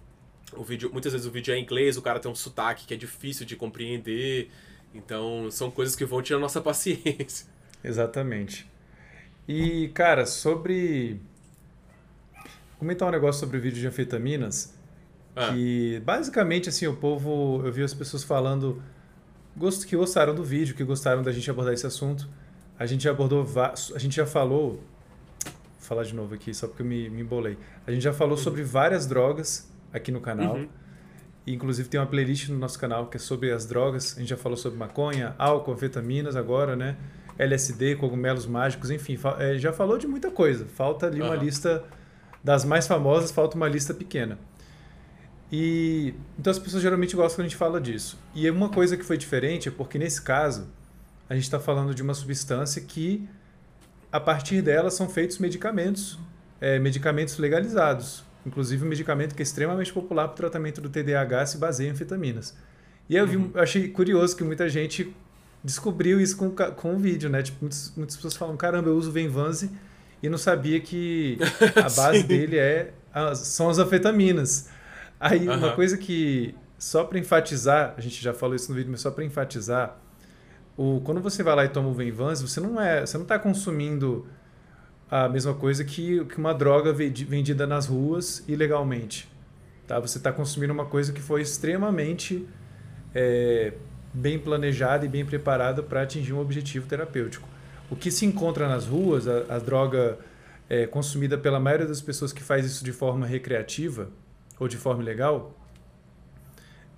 o 0.57 0.63
vídeo, 0.63 0.91
muitas 0.93 1.13
vezes 1.13 1.27
o 1.27 1.31
vídeo 1.31 1.53
é 1.55 1.59
em 1.59 1.63
inglês, 1.63 1.97
o 1.97 2.03
cara 2.03 2.21
tem 2.21 2.31
um 2.31 2.35
sotaque 2.35 2.87
que 2.87 2.95
é 2.95 2.97
difícil 2.97 3.47
de 3.47 3.57
compreender. 3.57 4.51
Então, 4.95 5.51
são 5.51 5.71
coisas 5.71 5.97
que 5.97 6.05
vão 6.05 6.23
tirar 6.23 6.39
nossa 6.39 6.61
paciência. 6.63 7.47
Exatamente. 7.83 8.67
E, 9.49 9.89
cara, 9.89 10.27
sobre 10.27 11.21
comentar 12.79 13.09
um 13.09 13.11
negócio 13.11 13.41
sobre 13.41 13.59
o 13.59 13.61
vídeo 13.61 13.81
de 13.81 13.87
anfetaminas. 13.87 14.75
Ah. 15.35 15.49
Que 15.49 16.01
basicamente, 16.05 16.69
assim, 16.69 16.87
o 16.87 16.95
povo. 16.95 17.63
Eu 17.65 17.73
vi 17.73 17.83
as 17.83 17.95
pessoas 17.95 18.23
falando 18.23 18.83
que 19.87 19.97
gostaram 19.97 20.35
do 20.35 20.45
vídeo, 20.45 20.75
que 20.75 20.85
gostaram 20.85 21.23
da 21.23 21.33
gente 21.33 21.51
abordar 21.51 21.75
esse 21.75 21.87
assunto. 21.87 22.29
A 22.79 22.87
gente 22.87 23.05
já 23.05 23.11
abordou. 23.11 23.47
A 23.95 23.99
gente 23.99 24.17
já 24.17 24.27
falou. 24.27 24.83
Vou 25.45 25.89
falar 25.89 26.05
de 26.05 26.15
novo 26.15 26.35
aqui, 26.35 26.55
só 26.55 26.69
porque 26.69 26.83
eu 26.83 26.87
me, 26.87 27.09
me 27.09 27.23
embolei. 27.23 27.57
A 27.87 27.91
gente 27.91 28.03
já 28.03 28.13
falou 28.13 28.37
sobre 28.37 28.63
várias 28.63 29.07
drogas 29.07 29.72
aqui 29.93 30.11
no 30.11 30.21
canal. 30.21 30.57
Uhum. 30.57 30.69
E, 31.47 31.55
inclusive 31.55 31.89
tem 31.89 31.99
uma 31.99 32.07
playlist 32.07 32.49
no 32.49 32.59
nosso 32.59 32.79
canal 32.79 33.07
que 33.07 33.17
é 33.17 33.21
sobre 33.21 33.51
as 33.51 33.67
drogas. 33.67 34.15
A 34.17 34.21
gente 34.21 34.29
já 34.29 34.37
falou 34.37 34.57
sobre 34.57 34.79
maconha, 34.79 35.35
álcool, 35.39 35.73
anfetaminas 35.73 36.37
agora, 36.37 36.77
né? 36.77 36.97
LSD, 37.39 37.97
cogumelos 37.97 38.47
mágicos, 38.47 38.91
enfim, 38.91 39.19
é, 39.39 39.57
já 39.59 39.73
falou 39.73 39.99
de 39.99 40.07
muita 40.07 40.31
coisa. 40.31 40.67
Falta 40.67 41.07
ali 41.07 41.21
uhum. 41.21 41.29
uma 41.29 41.37
lista 41.37 41.83
das 42.45 42.65
mais 42.65 42.87
famosas, 42.87 43.31
falta 43.31 43.57
uma 43.57 43.69
lista 43.69 43.95
pequena. 43.95 44.39
E 45.51 46.15
então 46.39 46.51
as 46.51 46.59
pessoas 46.59 46.83
geralmente 46.83 47.15
gostam 47.15 47.37
quando 47.37 47.47
a 47.47 47.49
gente 47.49 47.59
fala 47.59 47.81
disso. 47.81 48.19
E 48.35 48.49
uma 48.49 48.71
coisa 48.71 48.97
que 48.97 49.05
foi 49.05 49.19
diferente 49.19 49.69
é 49.69 49.73
porque 49.73 49.99
nesse 49.99 50.23
caso 50.23 50.69
a 51.29 51.35
gente 51.35 51.45
está 51.45 51.61
falando 51.61 51.95
de 51.95 52.03
uma 52.03 52.15
substância 52.15 52.81
que 52.81 53.29
a 54.11 54.19
partir 54.19 54.63
dela 54.63 54.91
são 54.91 55.09
feitos 55.09 55.39
medicamentos, 55.39 56.19
é, 56.61 56.79
medicamentos 56.79 57.39
legalizados. 57.39 58.25
Inclusive 58.45 58.85
um 58.85 58.89
medicamento 58.89 59.35
que 59.35 59.43
é 59.43 59.45
extremamente 59.45 59.93
popular 59.93 60.29
para 60.29 60.35
o 60.35 60.37
tratamento 60.37 60.81
do 60.81 60.89
TDAH 60.89 61.47
se 61.47 61.59
baseia 61.59 61.89
em 61.89 61.93
anfetaminas. 61.93 62.57
E 63.09 63.17
eu, 63.17 63.27
vi, 63.27 63.37
uhum. 63.37 63.51
eu 63.55 63.63
achei 63.63 63.89
curioso 63.89 64.37
que 64.37 64.43
muita 64.43 64.69
gente 64.69 65.15
descobriu 65.63 66.21
isso 66.21 66.37
com, 66.37 66.51
com 66.51 66.95
o 66.95 66.99
vídeo, 66.99 67.31
né? 67.31 67.43
Tipo, 67.43 67.59
muitas, 67.61 67.93
muitas 67.97 68.17
pessoas 68.17 68.37
falam, 68.37 68.57
caramba, 68.57 68.89
eu 68.89 68.97
uso 68.97 69.11
o 69.11 69.13
Venvanse 69.13 69.71
e 70.23 70.29
não 70.29 70.39
sabia 70.39 70.81
que 70.81 71.39
a 71.77 71.91
base 71.95 72.23
dele 72.25 72.57
é 72.57 72.93
são 73.35 73.69
as 73.69 73.79
anfetaminas. 73.79 74.69
Aí 75.21 75.49
uhum. 75.49 75.57
uma 75.57 75.73
coisa 75.73 75.97
que 75.97 76.55
só 76.79 77.05
para 77.05 77.19
enfatizar, 77.19 77.95
a 77.97 78.01
gente 78.01 78.21
já 78.21 78.35
falou 78.35 78.57
isso 78.57 78.71
no 78.71 78.77
vídeo, 78.77 78.91
mas 78.91 79.01
só 79.01 79.11
para 79.11 79.25
enfatizar, 79.25 79.97
o, 80.77 81.01
quando 81.05 81.21
você 81.21 81.43
vai 81.43 81.55
lá 81.55 81.65
e 81.65 81.69
toma 81.69 81.89
o 81.89 81.95
Venvanse, 81.95 82.43
você 82.43 82.61
não 82.61 82.81
é, 82.81 83.07
você 83.07 83.17
não 83.17 83.23
está 83.23 83.39
consumindo 83.39 84.27
a 85.13 85.29
mesma 85.29 85.53
coisa 85.53 85.85
que, 85.85 86.25
que 86.25 86.39
uma 86.39 86.55
droga 86.55 86.91
vendida 86.91 87.67
nas 87.67 87.85
ruas 87.85 88.43
ilegalmente. 88.49 89.31
Tá? 89.87 90.01
Você 90.01 90.17
está 90.17 90.33
consumindo 90.33 90.73
uma 90.73 90.87
coisa 90.87 91.13
que 91.13 91.21
foi 91.21 91.43
extremamente 91.43 92.49
é, 93.15 93.75
bem 94.15 94.39
planejada 94.39 95.05
e 95.05 95.09
bem 95.11 95.23
preparada 95.23 95.83
para 95.83 96.01
atingir 96.01 96.33
um 96.33 96.41
objetivo 96.41 96.87
terapêutico. 96.87 97.47
O 97.91 97.95
que 97.95 98.11
se 98.11 98.25
encontra 98.25 98.67
nas 98.67 98.87
ruas, 98.87 99.29
a, 99.29 99.55
a 99.55 99.59
droga 99.59 100.19
é, 100.67 100.87
consumida 100.87 101.37
pela 101.37 101.61
maioria 101.61 101.87
das 101.87 102.01
pessoas 102.01 102.33
que 102.33 102.43
faz 102.43 102.65
isso 102.65 102.83
de 102.83 102.91
forma 102.91 103.27
recreativa 103.27 104.09
ou 104.59 104.67
de 104.67 104.79
forma 104.79 105.03
ilegal, 105.03 105.55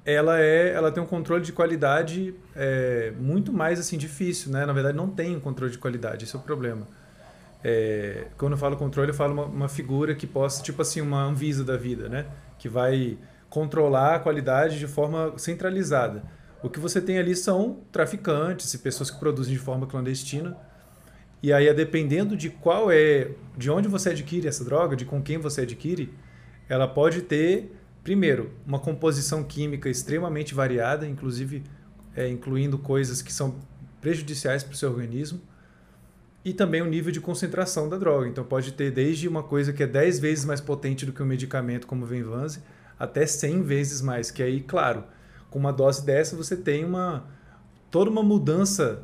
ela 0.04 0.40
é, 0.40 0.68
ela 0.72 0.92
tem 0.92 1.02
um 1.02 1.06
controle 1.06 1.42
de 1.42 1.52
qualidade 1.52 2.32
é, 2.54 3.12
muito 3.18 3.52
mais 3.52 3.80
assim 3.80 3.98
difícil, 3.98 4.52
né? 4.52 4.64
Na 4.64 4.72
verdade, 4.72 4.96
não 4.96 5.10
tem 5.10 5.34
um 5.34 5.40
controle 5.40 5.72
de 5.72 5.78
qualidade, 5.78 6.26
esse 6.26 6.36
é 6.36 6.38
o 6.38 6.42
problema. 6.42 6.86
É, 7.66 8.26
quando 8.36 8.52
eu 8.52 8.58
falo 8.58 8.76
controle, 8.76 9.10
eu 9.10 9.14
falo 9.14 9.32
uma, 9.32 9.46
uma, 9.46 9.68
figura 9.70 10.14
que 10.14 10.26
possa, 10.26 10.62
tipo 10.62 10.82
assim, 10.82 11.00
uma 11.00 11.24
Anvisa 11.24 11.64
da 11.64 11.78
vida, 11.78 12.10
né? 12.10 12.26
Que 12.58 12.68
vai 12.68 13.16
controlar 13.48 14.16
a 14.16 14.18
qualidade 14.18 14.78
de 14.78 14.86
forma 14.86 15.32
centralizada. 15.38 16.22
O 16.62 16.68
que 16.68 16.78
você 16.78 17.00
tem 17.00 17.18
ali 17.18 17.34
são 17.34 17.80
traficantes 17.90 18.74
e 18.74 18.78
pessoas 18.78 19.10
que 19.10 19.18
produzem 19.18 19.54
de 19.54 19.58
forma 19.58 19.86
clandestina. 19.86 20.54
E 21.42 21.54
aí, 21.54 21.72
dependendo 21.72 22.36
de 22.36 22.50
qual 22.50 22.90
é, 22.90 23.30
de 23.56 23.70
onde 23.70 23.88
você 23.88 24.10
adquire 24.10 24.46
essa 24.46 24.62
droga, 24.62 24.94
de 24.94 25.06
com 25.06 25.22
quem 25.22 25.38
você 25.38 25.62
adquire, 25.62 26.12
ela 26.68 26.86
pode 26.86 27.22
ter, 27.22 27.74
primeiro, 28.02 28.52
uma 28.66 28.78
composição 28.78 29.42
química 29.42 29.88
extremamente 29.88 30.54
variada, 30.54 31.06
inclusive 31.06 31.62
é, 32.14 32.28
incluindo 32.28 32.78
coisas 32.78 33.22
que 33.22 33.32
são 33.32 33.56
prejudiciais 34.02 34.62
para 34.62 34.72
o 34.72 34.76
seu 34.76 34.90
organismo, 34.90 35.40
e 36.44 36.52
também 36.52 36.82
o 36.82 36.86
nível 36.86 37.10
de 37.10 37.20
concentração 37.20 37.88
da 37.88 37.96
droga. 37.96 38.28
Então, 38.28 38.44
pode 38.44 38.72
ter 38.72 38.90
desde 38.90 39.26
uma 39.26 39.42
coisa 39.42 39.72
que 39.72 39.82
é 39.82 39.86
10 39.86 40.18
vezes 40.18 40.44
mais 40.44 40.60
potente 40.60 41.06
do 41.06 41.12
que 41.12 41.22
um 41.22 41.26
medicamento 41.26 41.86
como 41.86 42.04
o 42.04 42.06
Venvanse, 42.06 42.60
até 42.98 43.26
100 43.26 43.62
vezes 43.62 44.02
mais, 44.02 44.30
que 44.30 44.42
aí, 44.42 44.60
claro, 44.60 45.04
com 45.50 45.58
uma 45.58 45.72
dose 45.72 46.04
dessa 46.04 46.36
você 46.36 46.56
tem 46.56 46.84
uma 46.84 47.24
toda 47.90 48.10
uma 48.10 48.24
mudança 48.24 49.02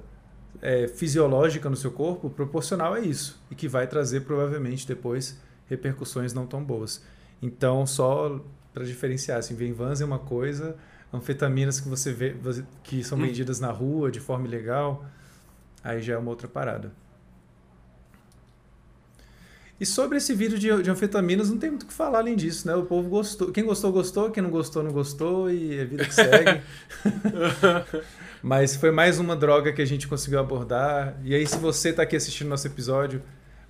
é, 0.60 0.88
fisiológica 0.88 1.70
no 1.70 1.76
seu 1.76 1.92
corpo 1.92 2.28
proporcional 2.28 2.92
a 2.92 3.00
isso 3.00 3.40
e 3.50 3.54
que 3.54 3.68
vai 3.68 3.86
trazer 3.86 4.22
provavelmente 4.22 4.86
depois 4.86 5.38
repercussões 5.68 6.34
não 6.34 6.46
tão 6.46 6.62
boas. 6.62 7.04
Então, 7.40 7.86
só 7.86 8.44
para 8.74 8.84
diferenciar, 8.84 9.38
assim, 9.38 9.54
Venvans 9.54 10.00
é 10.00 10.04
uma 10.04 10.18
coisa, 10.18 10.76
anfetaminas 11.12 11.80
que 11.80 11.88
você 11.88 12.12
vê 12.12 12.34
que 12.82 13.02
são 13.02 13.16
hum. 13.16 13.22
vendidas 13.22 13.60
na 13.60 13.70
rua 13.70 14.10
de 14.10 14.20
forma 14.20 14.46
ilegal, 14.46 15.04
aí 15.82 16.02
já 16.02 16.14
é 16.14 16.18
uma 16.18 16.30
outra 16.30 16.48
parada. 16.48 16.92
E 19.80 19.86
sobre 19.86 20.18
esse 20.18 20.34
vídeo 20.34 20.58
de, 20.58 20.82
de 20.82 20.90
anfetaminas, 20.90 21.48
não 21.48 21.56
tem 21.56 21.70
muito 21.70 21.84
o 21.84 21.86
que 21.86 21.92
falar 21.92 22.18
além 22.18 22.36
disso, 22.36 22.68
né? 22.68 22.74
O 22.74 22.84
povo 22.84 23.08
gostou. 23.08 23.50
Quem 23.50 23.64
gostou, 23.64 23.90
gostou. 23.90 24.30
Quem 24.30 24.42
não 24.42 24.50
gostou, 24.50 24.82
não 24.82 24.92
gostou. 24.92 25.50
E 25.50 25.78
é 25.78 25.84
vida 25.86 26.04
que 26.04 26.14
segue. 26.14 26.60
Mas 28.42 28.76
foi 28.76 28.90
mais 28.90 29.18
uma 29.18 29.34
droga 29.34 29.72
que 29.72 29.80
a 29.80 29.86
gente 29.86 30.06
conseguiu 30.06 30.38
abordar. 30.38 31.18
E 31.24 31.34
aí, 31.34 31.46
se 31.46 31.56
você 31.56 31.88
está 31.88 32.02
aqui 32.02 32.14
assistindo 32.14 32.48
nosso 32.48 32.66
episódio, 32.66 33.22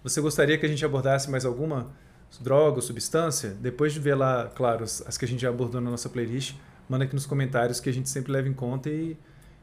você 0.02 0.20
gostaria 0.20 0.58
que 0.58 0.66
a 0.66 0.68
gente 0.68 0.84
abordasse 0.84 1.30
mais 1.30 1.44
alguma 1.44 1.92
droga 2.40 2.76
ou 2.76 2.82
substância? 2.82 3.50
Depois 3.60 3.92
de 3.92 4.00
ver 4.00 4.16
lá, 4.16 4.50
claro, 4.54 4.82
as 4.82 5.16
que 5.16 5.24
a 5.24 5.28
gente 5.28 5.42
já 5.42 5.48
abordou 5.48 5.80
na 5.80 5.90
nossa 5.90 6.08
playlist, 6.08 6.56
manda 6.88 7.04
aqui 7.04 7.14
nos 7.14 7.26
comentários 7.26 7.78
que 7.78 7.88
a 7.88 7.92
gente 7.92 8.08
sempre 8.08 8.32
leva 8.32 8.48
em 8.48 8.52
conta 8.52 8.90
e 8.90 9.16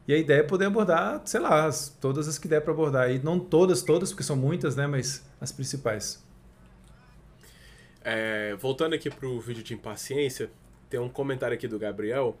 e 0.08 0.14
a 0.14 0.16
ideia 0.16 0.40
é 0.40 0.42
poder 0.42 0.64
abordar, 0.64 1.20
sei 1.26 1.38
lá, 1.38 1.68
todas 2.00 2.26
as 2.26 2.38
que 2.38 2.48
der 2.48 2.62
para 2.62 2.72
abordar. 2.72 3.10
E 3.10 3.18
não 3.18 3.38
todas, 3.38 3.82
todas, 3.82 4.08
porque 4.10 4.22
são 4.22 4.34
muitas, 4.34 4.74
né? 4.74 4.86
Mas 4.86 5.22
as 5.38 5.52
principais. 5.52 6.26
É, 8.10 8.56
voltando 8.56 8.94
aqui 8.94 9.10
pro 9.10 9.38
vídeo 9.38 9.62
de 9.62 9.74
impaciência, 9.74 10.50
tem 10.88 10.98
um 10.98 11.10
comentário 11.10 11.54
aqui 11.54 11.68
do 11.68 11.78
Gabriel 11.78 12.38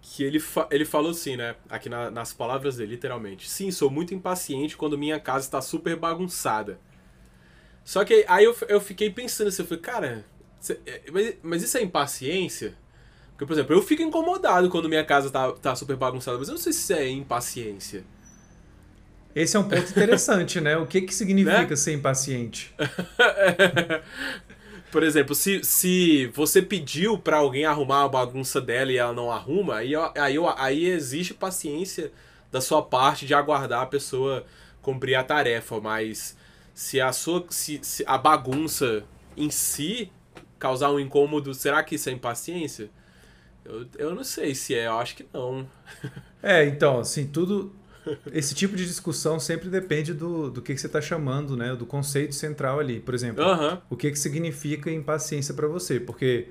que 0.00 0.22
ele, 0.22 0.38
fa 0.38 0.68
ele 0.70 0.84
falou 0.84 1.10
assim, 1.10 1.36
né? 1.36 1.56
Aqui 1.68 1.88
na, 1.88 2.12
nas 2.12 2.32
palavras 2.32 2.76
dele, 2.76 2.92
literalmente. 2.92 3.50
Sim, 3.50 3.72
sou 3.72 3.90
muito 3.90 4.14
impaciente 4.14 4.76
quando 4.76 4.96
minha 4.96 5.18
casa 5.18 5.46
está 5.46 5.60
super 5.60 5.96
bagunçada. 5.96 6.78
Só 7.82 8.04
que 8.04 8.24
aí 8.28 8.44
eu, 8.44 8.56
eu 8.68 8.80
fiquei 8.80 9.10
pensando 9.10 9.48
assim, 9.48 9.62
eu 9.62 9.66
falei, 9.66 9.82
cara, 9.82 10.24
é, 10.86 11.02
mas, 11.10 11.34
mas 11.42 11.62
isso 11.64 11.76
é 11.76 11.82
impaciência? 11.82 12.76
Porque, 13.30 13.46
por 13.46 13.54
exemplo, 13.54 13.74
eu 13.74 13.82
fico 13.82 14.02
incomodado 14.02 14.70
quando 14.70 14.88
minha 14.88 15.04
casa 15.04 15.28
tá, 15.28 15.50
tá 15.54 15.74
super 15.74 15.96
bagunçada, 15.96 16.38
mas 16.38 16.46
eu 16.46 16.54
não 16.54 16.60
sei 16.60 16.72
se 16.72 16.82
isso 16.82 16.92
é 16.92 17.08
impaciência. 17.08 18.04
Esse 19.34 19.56
é 19.56 19.58
um 19.58 19.68
ponto 19.68 19.90
interessante, 19.90 20.60
né? 20.60 20.76
O 20.76 20.86
que, 20.86 21.00
que 21.00 21.12
significa 21.12 21.66
né? 21.66 21.76
ser 21.76 21.94
impaciente? 21.94 22.72
Por 24.94 25.02
exemplo, 25.02 25.34
se, 25.34 25.60
se 25.64 26.28
você 26.28 26.62
pediu 26.62 27.18
para 27.18 27.38
alguém 27.38 27.64
arrumar 27.64 28.04
a 28.04 28.08
bagunça 28.08 28.60
dela 28.60 28.92
e 28.92 28.96
ela 28.96 29.12
não 29.12 29.28
arruma, 29.28 29.78
aí, 29.78 29.92
aí, 29.96 30.36
aí 30.56 30.86
existe 30.86 31.34
paciência 31.34 32.12
da 32.48 32.60
sua 32.60 32.80
parte 32.80 33.26
de 33.26 33.34
aguardar 33.34 33.82
a 33.82 33.86
pessoa 33.86 34.46
cumprir 34.80 35.16
a 35.16 35.24
tarefa, 35.24 35.80
mas 35.80 36.36
se 36.72 37.00
a 37.00 37.12
sua 37.12 37.44
se, 37.50 37.80
se 37.82 38.04
a 38.06 38.16
bagunça 38.16 39.02
em 39.36 39.50
si 39.50 40.12
causar 40.60 40.92
um 40.92 41.00
incômodo, 41.00 41.52
será 41.54 41.82
que 41.82 41.96
isso 41.96 42.08
é 42.08 42.12
impaciência? 42.12 42.88
Eu, 43.64 43.88
eu 43.98 44.14
não 44.14 44.22
sei 44.22 44.54
se 44.54 44.76
é, 44.76 44.86
eu 44.86 44.96
acho 44.96 45.16
que 45.16 45.26
não. 45.32 45.66
É, 46.40 46.66
então, 46.66 47.00
assim, 47.00 47.26
tudo 47.26 47.74
esse 48.32 48.54
tipo 48.54 48.76
de 48.76 48.86
discussão 48.86 49.38
sempre 49.38 49.68
depende 49.68 50.12
do, 50.12 50.50
do 50.50 50.62
que, 50.62 50.74
que 50.74 50.80
você 50.80 50.86
está 50.86 51.00
chamando, 51.00 51.56
né? 51.56 51.74
Do 51.74 51.86
conceito 51.86 52.34
central 52.34 52.78
ali. 52.80 53.00
Por 53.00 53.14
exemplo, 53.14 53.44
o 53.88 53.96
que, 53.96 54.10
que 54.10 54.18
significa 54.18 54.90
impaciência 54.90 55.54
para 55.54 55.66
você? 55.66 55.98
Porque 55.98 56.48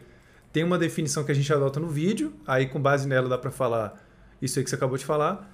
tem 0.52 0.64
uma 0.64 0.78
definição 0.78 1.24
que 1.24 1.32
a 1.32 1.36
gente 1.36 1.52
adota 1.52 1.80
no 1.80 1.90
vídeo, 1.90 2.34
aí 2.46 2.68
com 2.68 2.82
base 2.82 3.08
nela 3.08 3.28
dá 3.28 3.38
para 3.38 3.52
falar 3.52 4.02
isso 4.42 4.60
aí 4.60 4.64
que 4.64 4.70
você 4.70 4.76
acabou 4.76 4.98
de 4.98 5.06
falar, 5.06 5.50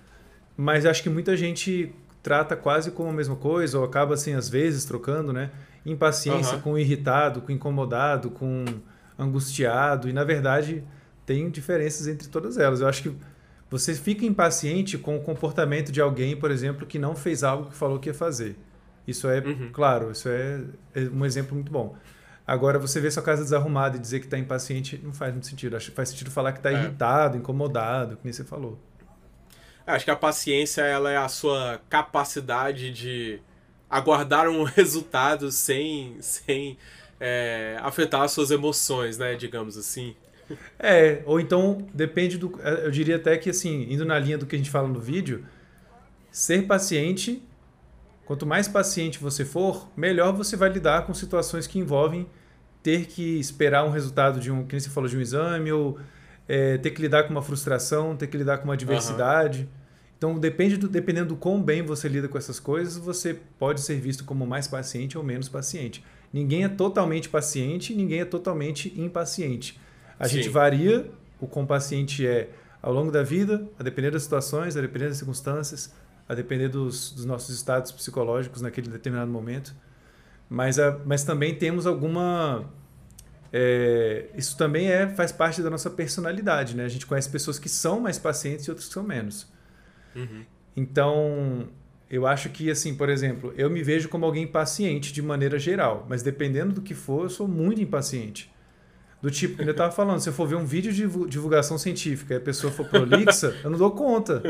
mas 0.58 0.86
acho 0.86 1.04
que 1.04 1.10
muita 1.10 1.38
gente 1.38 1.94
trata 2.22 2.56
quase 2.56 2.92
como 2.92 3.10
a 3.10 3.14
mesma 3.14 3.36
coisa, 3.36 3.78
ou 3.78 3.86
acaba 3.86 4.16
assim, 4.16 4.34
às 4.34 4.50
vezes, 4.50 4.84
trocando, 4.84 5.32
né? 5.32 5.52
Impaciência 5.86 6.56
uhum. 6.56 6.62
com 6.62 6.78
irritado, 6.78 7.42
com 7.42 7.52
incomodado, 7.52 8.30
com 8.30 8.66
angustiado, 9.18 10.10
e 10.10 10.14
na 10.14 10.24
verdade 10.24 10.84
tem 11.26 11.50
diferenças 11.50 12.08
entre 12.08 12.28
todas 12.28 12.58
elas. 12.58 12.82
Eu 12.82 12.88
acho 12.88 13.04
que 13.04 13.16
você 13.70 13.94
fica 13.94 14.26
impaciente 14.26 14.98
com 14.98 15.16
o 15.16 15.22
comportamento 15.22 15.92
de 15.92 16.02
alguém, 16.02 16.36
por 16.36 16.50
exemplo, 16.50 16.88
que 16.88 16.98
não 16.98 17.16
fez 17.16 17.44
algo 17.44 17.70
que 17.70 17.76
falou 17.76 18.00
que 18.00 18.10
ia 18.10 18.14
fazer. 18.14 18.56
Isso 19.08 19.28
é, 19.28 19.40
uhum. 19.40 19.70
claro, 19.72 20.12
isso 20.12 20.28
é, 20.28 20.62
é, 20.96 21.02
um 21.02 21.26
exemplo 21.26 21.54
muito 21.54 21.72
bom. 21.72 21.96
Agora, 22.46 22.80
você 22.80 23.00
vê 23.00 23.12
sua 23.12 23.22
casa 23.22 23.44
desarrumada 23.44 23.96
e 23.96 24.00
dizer 24.00 24.20
que 24.20 24.26
está 24.26 24.38
impaciente 24.38 25.00
não 25.04 25.14
faz 25.14 25.32
muito 25.32 25.46
sentido. 25.46 25.78
Acho 25.78 25.92
que 25.92 25.96
faz 25.96 26.10
sentido 26.10 26.32
falar 26.32 26.52
que 26.52 26.60
está 26.60 26.72
é. 26.72 26.74
irritado, 26.74 27.38
incomodado, 27.38 28.18
que 28.18 28.22
nem 28.24 28.34
você 28.34 28.44
falou. 28.44 28.80
Acho 29.86 30.06
que 30.06 30.12
a 30.12 30.16
paciência 30.16 30.82
ela 30.82 31.12
é 31.12 31.18
a 31.18 31.28
sua 31.28 31.80
capacidade 31.90 32.92
de 32.92 33.40
aguardar 33.88 34.48
um 34.48 34.64
resultado 34.76 35.52
sem, 35.52 36.18
sem 36.22 36.78
é, 37.20 37.78
afetar 37.82 38.22
as 38.22 38.32
suas 38.32 38.50
emoções, 38.50 39.20
né? 39.20 39.36
Digamos 39.36 39.78
assim. 39.78 40.16
É, 40.78 41.22
ou 41.26 41.40
então 41.40 41.88
depende 41.94 42.38
do. 42.38 42.60
É, 42.64 42.86
eu 42.86 42.92
diria 42.92 43.16
até 43.16 43.38
que, 43.38 43.50
assim, 43.50 43.88
indo 43.90 44.06
na 44.06 44.18
linha 44.18 44.38
do 44.38 44.46
que 44.46 44.56
a 44.56 44.58
gente 44.58 44.70
fala 44.70 44.88
no 44.88 45.00
vídeo, 45.00 45.46
ser 46.32 46.68
paciente, 46.68 47.42
quanto 48.26 48.46
mais 48.46 48.68
paciente 48.68 49.20
você 49.20 49.44
for, 49.44 49.90
melhor 49.96 50.34
você 50.34 50.56
vai 50.56 50.70
lidar 50.70 51.06
com 51.06 51.14
situações 51.14 51.68
que 51.68 51.80
envolvem 51.80 52.28
ter 52.82 53.08
que 53.08 53.40
esperar 53.40 53.84
um 53.84 53.90
resultado 53.90 54.40
de 54.40 54.52
um, 54.52 54.66
que 54.66 54.80
você 54.80 54.90
falou, 54.90 55.10
de 55.10 55.18
um 55.18 55.22
exame, 55.22 55.72
ou 55.72 56.00
é, 56.48 56.78
ter 56.78 56.92
que 56.92 57.02
lidar 57.02 57.24
com 57.24 57.32
uma 57.32 57.42
frustração, 57.42 58.16
ter 58.16 58.28
que 58.28 58.38
lidar 58.38 58.58
com 58.60 58.66
uma 58.66 58.74
adversidade. 58.74 59.62
Uhum. 59.62 59.80
Então, 60.18 60.40
depende 60.40 60.78
do, 60.78 60.88
dependendo 60.88 61.30
do 61.30 61.36
quão 61.36 61.62
bem 61.62 61.82
você 61.82 62.10
lida 62.10 62.28
com 62.28 62.38
essas 62.38 62.60
coisas, 62.60 62.98
você 62.98 63.38
pode 63.58 63.82
ser 63.82 64.00
visto 64.00 64.26
como 64.26 64.46
mais 64.46 64.68
paciente 64.68 65.18
ou 65.18 65.24
menos 65.24 65.48
paciente. 65.48 66.04
Ninguém 66.32 66.64
é 66.64 66.70
totalmente 66.70 67.30
paciente, 67.30 67.94
ninguém 67.94 68.22
é 68.22 68.26
totalmente 68.26 68.94
impaciente. 69.00 69.80
A 70.20 70.28
Sim. 70.28 70.38
gente 70.38 70.50
varia 70.50 71.10
o 71.40 71.48
quão 71.48 71.66
paciente 71.66 72.28
é 72.28 72.50
ao 72.82 72.94
longo 72.94 73.12
da 73.12 73.24
vida, 73.24 73.68
a 73.80 73.84
depender 73.84 74.12
das 74.12 74.24
situações, 74.24 74.76
a 74.76 74.82
depender 74.82 75.08
das 75.08 75.18
circunstâncias, 75.18 75.94
a 76.28 76.36
depender 76.36 76.68
dos, 76.68 77.12
dos 77.12 77.26
nossos 77.26 77.56
estados 77.56 77.92
psicológicos 77.92 78.62
naquele 78.62 78.90
determinado 78.90 79.32
momento. 79.32 79.74
Mas, 80.50 80.78
a, 80.78 81.00
mas 81.06 81.24
também 81.24 81.56
temos 81.56 81.88
alguma 81.88 82.70
é, 83.52 84.28
isso 84.36 84.56
também 84.58 84.92
é, 84.92 85.08
faz 85.08 85.32
parte 85.32 85.62
da 85.62 85.70
nossa 85.70 85.90
personalidade, 85.90 86.76
né? 86.76 86.86
A 86.86 86.90
gente 86.90 87.06
conhece 87.06 87.30
pessoas 87.30 87.58
que 87.58 87.68
são 87.68 88.00
mais 88.00 88.20
pacientes 88.20 88.66
e 88.66 88.72
outras 88.72 88.88
que 88.88 88.94
são 88.94 89.04
menos. 89.04 89.48
Uhum. 90.16 90.44
Então, 90.76 91.68
eu 92.10 92.28
acho 92.28 92.50
que, 92.50 92.70
assim, 92.70 92.96
por 92.96 93.10
exemplo, 93.10 93.54
eu 93.58 93.70
me 93.70 93.82
vejo 93.82 94.08
como 94.08 94.26
alguém 94.26 94.46
paciente 94.46 95.12
de 95.12 95.22
maneira 95.22 95.58
geral, 95.58 96.06
mas 96.08 96.22
dependendo 96.22 96.74
do 96.74 96.82
que 96.82 96.94
for, 96.94 97.24
eu 97.24 97.30
sou 97.30 97.48
muito 97.48 97.82
impaciente. 97.82 98.52
Do 99.22 99.30
tipo, 99.30 99.58
que 99.58 99.64
eu 99.64 99.72
estava 99.72 99.92
falando, 99.92 100.20
se 100.20 100.30
eu 100.30 100.34
for 100.34 100.48
ver 100.48 100.56
um 100.56 100.66
vídeo 100.66 100.94
de 100.94 101.06
divulgação 101.28 101.78
científica 101.78 102.36
e 102.36 102.38
a 102.38 102.42
pessoa 102.42 102.72
for 102.72 102.88
prolixa, 102.88 103.56
eu 103.64 103.70
não 103.70 103.78
dou 103.78 103.92
conta. 103.92 104.42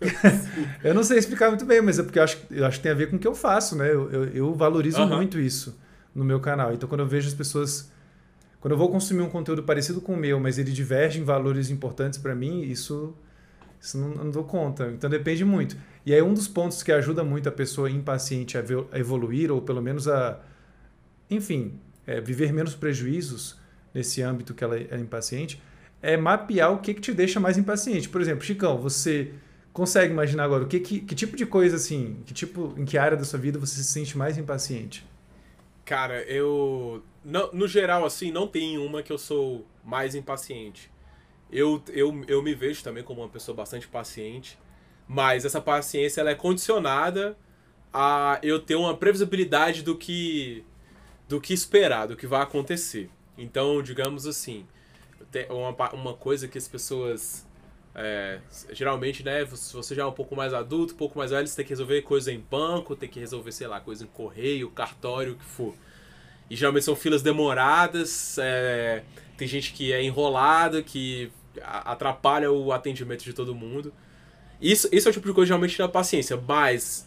eu 0.82 0.94
não 0.94 1.04
sei 1.04 1.18
explicar 1.18 1.48
muito 1.50 1.66
bem, 1.66 1.82
mas 1.82 1.98
é 1.98 2.02
porque 2.02 2.18
eu 2.18 2.22
acho, 2.22 2.38
eu 2.50 2.64
acho 2.64 2.78
que 2.78 2.82
tem 2.82 2.92
a 2.92 2.94
ver 2.94 3.10
com 3.10 3.16
o 3.16 3.18
que 3.18 3.28
eu 3.28 3.34
faço, 3.34 3.76
né? 3.76 3.92
Eu, 3.92 4.10
eu, 4.10 4.24
eu 4.28 4.54
valorizo 4.54 5.02
uhum. 5.02 5.16
muito 5.16 5.38
isso 5.38 5.78
no 6.14 6.24
meu 6.24 6.40
canal. 6.40 6.72
Então, 6.72 6.88
quando 6.88 7.02
eu 7.02 7.06
vejo 7.06 7.28
as 7.28 7.34
pessoas 7.34 7.92
quando 8.62 8.74
eu 8.74 8.78
vou 8.78 8.88
consumir 8.88 9.22
um 9.22 9.28
conteúdo 9.28 9.64
parecido 9.64 10.00
com 10.00 10.14
o 10.14 10.16
meu, 10.16 10.38
mas 10.38 10.56
ele 10.56 10.70
diverge 10.70 11.18
em 11.18 11.24
valores 11.24 11.68
importantes 11.68 12.16
para 12.16 12.32
mim, 12.32 12.62
isso, 12.62 13.12
isso 13.80 13.98
não, 13.98 14.10
não 14.10 14.30
dou 14.30 14.44
conta. 14.44 14.86
Então 14.86 15.10
depende 15.10 15.44
muito. 15.44 15.76
E 16.06 16.14
aí 16.14 16.22
um 16.22 16.32
dos 16.32 16.46
pontos 16.46 16.80
que 16.80 16.92
ajuda 16.92 17.24
muito 17.24 17.48
a 17.48 17.52
pessoa 17.52 17.90
impaciente 17.90 18.56
a, 18.56 18.62
evoluir, 18.96 19.50
ou 19.50 19.60
pelo 19.60 19.82
menos 19.82 20.06
a, 20.06 20.40
enfim, 21.28 21.80
é, 22.06 22.20
viver 22.20 22.52
menos 22.52 22.72
prejuízos 22.76 23.58
nesse 23.94 24.22
âmbito 24.22 24.54
que 24.54 24.64
ela 24.64 24.76
é 24.76 24.98
impaciente, 24.98 25.62
é 26.00 26.16
mapear 26.16 26.72
o 26.72 26.78
que, 26.78 26.94
que 26.94 27.00
te 27.00 27.12
deixa 27.12 27.38
mais 27.38 27.56
impaciente. 27.58 28.08
Por 28.08 28.20
exemplo, 28.20 28.44
Chicão, 28.44 28.78
você 28.78 29.32
consegue 29.72 30.12
imaginar 30.12 30.44
agora 30.44 30.64
o 30.64 30.66
que, 30.66 30.80
que, 30.80 31.00
que 31.00 31.14
tipo 31.14 31.36
de 31.36 31.46
coisa 31.46 31.76
assim, 31.76 32.18
que 32.26 32.34
tipo, 32.34 32.74
em 32.76 32.84
que 32.84 32.98
área 32.98 33.16
da 33.16 33.24
sua 33.24 33.38
vida 33.38 33.58
você 33.58 33.76
se 33.76 33.84
sente 33.84 34.18
mais 34.18 34.36
impaciente? 34.36 35.06
Cara, 35.84 36.22
eu 36.22 37.02
no, 37.24 37.52
no 37.52 37.68
geral, 37.68 38.04
assim, 38.04 38.30
não 38.32 38.46
tem 38.46 38.78
uma 38.78 39.02
que 39.02 39.12
eu 39.12 39.18
sou 39.18 39.66
mais 39.84 40.14
impaciente. 40.14 40.90
Eu, 41.50 41.82
eu, 41.88 42.24
eu 42.26 42.42
me 42.42 42.54
vejo 42.54 42.82
também 42.82 43.04
como 43.04 43.20
uma 43.20 43.28
pessoa 43.28 43.54
bastante 43.54 43.86
paciente, 43.86 44.58
mas 45.06 45.44
essa 45.44 45.60
paciência 45.60 46.20
ela 46.20 46.30
é 46.30 46.34
condicionada 46.34 47.36
a 47.92 48.38
eu 48.42 48.58
ter 48.58 48.74
uma 48.74 48.96
previsibilidade 48.96 49.82
do 49.82 49.96
que 49.96 50.64
do 51.28 51.40
que 51.40 51.54
esperar, 51.54 52.06
do 52.06 52.16
que 52.16 52.26
vai 52.26 52.42
acontecer. 52.42 53.08
Então, 53.42 53.82
digamos 53.82 54.26
assim, 54.26 54.64
uma, 55.50 55.92
uma 55.92 56.14
coisa 56.14 56.46
que 56.46 56.56
as 56.56 56.68
pessoas 56.68 57.44
é, 57.94 58.38
geralmente, 58.70 59.24
né, 59.24 59.44
se 59.46 59.74
você 59.74 59.94
já 59.94 60.02
é 60.02 60.06
um 60.06 60.12
pouco 60.12 60.34
mais 60.34 60.54
adulto, 60.54 60.94
um 60.94 60.96
pouco 60.96 61.18
mais 61.18 61.30
velho, 61.30 61.46
você 61.46 61.56
tem 61.56 61.64
que 61.64 61.70
resolver 61.70 62.02
coisa 62.02 62.32
em 62.32 62.38
banco, 62.38 62.94
tem 62.94 63.08
que 63.08 63.20
resolver, 63.20 63.52
sei 63.52 63.66
lá, 63.66 63.80
coisa 63.80 64.04
em 64.04 64.06
correio, 64.06 64.70
cartório, 64.70 65.32
o 65.32 65.36
que 65.36 65.44
for. 65.44 65.74
E 66.48 66.56
geralmente 66.56 66.84
são 66.84 66.94
filas 66.94 67.20
demoradas, 67.20 68.38
é, 68.38 69.02
tem 69.36 69.48
gente 69.48 69.72
que 69.72 69.92
é 69.92 70.02
enrolada, 70.02 70.82
que 70.82 71.30
atrapalha 71.62 72.50
o 72.50 72.72
atendimento 72.72 73.24
de 73.24 73.32
todo 73.32 73.54
mundo. 73.54 73.92
Isso, 74.60 74.88
isso 74.92 75.08
é 75.08 75.10
o 75.10 75.12
tipo 75.12 75.26
de 75.26 75.34
coisa 75.34 75.46
que 75.46 75.48
geralmente 75.48 75.76
dá 75.76 75.88
paciência, 75.88 76.40
mas 76.46 77.06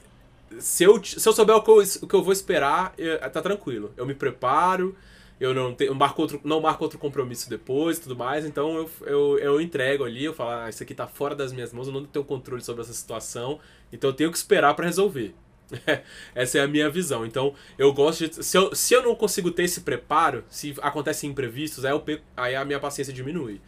se 0.59 0.83
eu, 0.83 1.03
se 1.03 1.27
eu 1.27 1.33
souber 1.33 1.55
o 1.55 1.63
que 1.63 1.71
eu, 1.71 1.77
o 1.77 2.07
que 2.07 2.13
eu 2.13 2.21
vou 2.21 2.33
esperar, 2.33 2.93
eu, 2.97 3.17
tá 3.29 3.41
tranquilo. 3.41 3.93
Eu 3.97 4.05
me 4.05 4.13
preparo, 4.13 4.95
eu 5.39 5.53
não, 5.53 5.73
tenho, 5.73 5.93
marco 5.93 6.21
outro, 6.21 6.39
não 6.43 6.61
marco 6.61 6.83
outro 6.83 6.97
compromisso 6.97 7.49
depois 7.49 7.99
tudo 7.99 8.15
mais, 8.15 8.45
então 8.45 8.75
eu, 8.77 8.89
eu, 9.05 9.39
eu 9.39 9.61
entrego 9.61 10.03
ali, 10.03 10.23
eu 10.23 10.33
falo, 10.33 10.51
ah, 10.51 10.69
isso 10.69 10.81
aqui 10.81 10.95
tá 10.95 11.07
fora 11.07 11.35
das 11.35 11.51
minhas 11.51 11.73
mãos, 11.73 11.87
eu 11.87 11.93
não 11.93 12.05
tenho 12.05 12.23
controle 12.23 12.61
sobre 12.61 12.81
essa 12.81 12.93
situação, 12.93 13.59
então 13.91 14.09
eu 14.09 14.13
tenho 14.13 14.31
que 14.31 14.37
esperar 14.37 14.73
para 14.75 14.85
resolver. 14.85 15.33
Essa 16.35 16.59
é 16.59 16.61
a 16.61 16.67
minha 16.67 16.87
visão. 16.89 17.25
Então, 17.25 17.55
eu 17.75 17.91
gosto 17.91 18.27
de. 18.27 18.45
Se 18.45 18.55
eu, 18.55 18.75
se 18.75 18.93
eu 18.93 19.01
não 19.01 19.15
consigo 19.15 19.49
ter 19.49 19.63
esse 19.63 19.81
preparo, 19.81 20.43
se 20.47 20.75
acontecem 20.79 21.31
imprevistos, 21.31 21.83
aí, 21.83 21.91
eu, 21.91 22.03
aí 22.37 22.55
a 22.55 22.63
minha 22.63 22.79
paciência 22.79 23.11
diminui. 23.11 23.59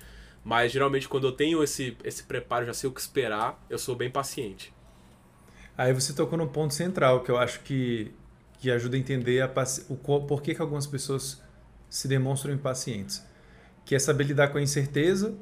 Mas 0.44 0.72
geralmente, 0.72 1.10
quando 1.10 1.28
eu 1.28 1.32
tenho 1.32 1.64
esse, 1.64 1.98
esse 2.04 2.24
preparo, 2.24 2.68
já 2.68 2.74
sei 2.74 2.88
o 2.90 2.94
que 2.94 3.02
esperar, 3.02 3.60
eu 3.68 3.78
sou 3.78 3.96
bem 3.96 4.10
paciente. 4.10 4.72
Aí 5.78 5.94
você 5.94 6.14
tocou 6.14 6.38
no 6.38 6.48
ponto 6.48 6.74
central, 6.74 7.22
que 7.22 7.30
eu 7.30 7.38
acho 7.38 7.60
que, 7.62 8.12
que 8.60 8.72
ajuda 8.72 8.96
a 8.96 9.00
entender 9.00 9.42
a 9.42 9.52
o 9.90 9.96
por 9.96 10.42
que, 10.42 10.56
que 10.56 10.62
algumas 10.62 10.88
pessoas 10.88 11.42
se 11.98 12.08
demonstram 12.08 12.54
impacientes. 12.54 13.26
Que 13.84 13.96
é 13.96 14.00
saber 14.00 14.26
lidar 14.26 14.50
com 14.50 14.60
a 14.60 14.62
incerteza 14.62 15.34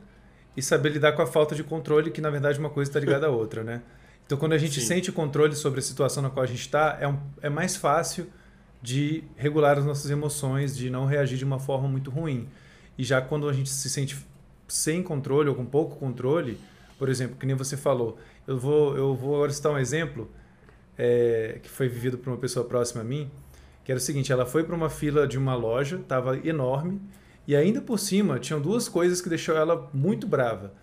e 0.56 0.62
saber 0.62 0.90
lidar 0.90 1.12
com 1.12 1.22
a 1.22 1.28
falta 1.28 1.54
de 1.54 1.64
controle, 1.64 2.12
que 2.12 2.22
na 2.22 2.30
verdade 2.30 2.58
uma 2.58 2.70
coisa 2.70 2.90
está 2.90 2.98
ligada 2.98 3.28
à 3.28 3.30
outra, 3.30 3.62
né? 3.62 3.82
Então, 4.26 4.38
quando 4.38 4.54
a 4.54 4.58
gente 4.58 4.80
Sim. 4.80 4.88
sente 4.88 5.12
controle 5.12 5.54
sobre 5.54 5.82
a 5.82 5.84
situação 5.84 6.24
na 6.24 6.30
qual 6.30 6.44
a 6.44 6.48
gente 6.48 6.62
está, 6.62 6.98
é, 7.00 7.08
um, 7.08 7.20
é 7.42 7.50
mais 7.50 7.76
fácil 7.76 8.28
de 8.82 9.24
regular 9.36 9.78
as 9.78 9.86
nossas 9.86 10.10
emoções, 10.10 10.78
de 10.78 10.90
não 10.90 11.06
reagir 11.06 11.38
de 11.38 11.44
uma 11.44 11.60
forma 11.60 11.90
muito 11.90 12.10
ruim. 12.10 12.48
E 12.98 13.04
já 13.04 13.22
quando 13.22 13.50
a 13.50 13.54
gente 13.54 13.70
se 13.70 13.90
sente 13.90 14.18
sem 14.66 15.04
controle 15.04 15.50
ou 15.50 15.56
com 15.56 15.66
pouco 15.66 15.98
controle, 15.98 16.58
por 16.98 17.10
exemplo, 17.10 17.36
que 17.36 17.46
nem 17.46 17.56
você 17.56 17.76
falou, 17.76 18.18
eu 18.48 18.58
vou, 18.58 18.96
eu 18.96 19.14
vou 19.14 19.36
agora 19.36 19.52
citar 19.52 19.74
um 19.74 19.78
exemplo 19.78 20.32
é, 20.98 21.60
que 21.62 21.70
foi 21.70 21.90
vivido 21.90 22.18
por 22.18 22.30
uma 22.30 22.38
pessoa 22.38 22.66
próxima 22.66 23.02
a 23.02 23.04
mim, 23.04 23.30
que 23.86 23.92
era 23.92 23.98
o 23.98 24.02
seguinte: 24.02 24.34
ela 24.34 24.46
foi 24.46 24.66
para 24.66 24.76
uma 24.76 24.90
fila 24.90 25.26
de 25.26 25.38
uma 25.38 25.56
loja, 25.56 25.96
estava 25.96 26.38
enorme, 26.46 27.00
e 27.48 27.56
ainda 27.56 27.80
por 27.80 27.98
cima 27.98 28.40
tinham 28.40 28.60
duas 28.60 28.90
coisas 28.90 29.22
que 29.22 29.30
deixou 29.30 29.56
ela 29.56 29.90
muito 29.94 30.28
brava 30.28 30.74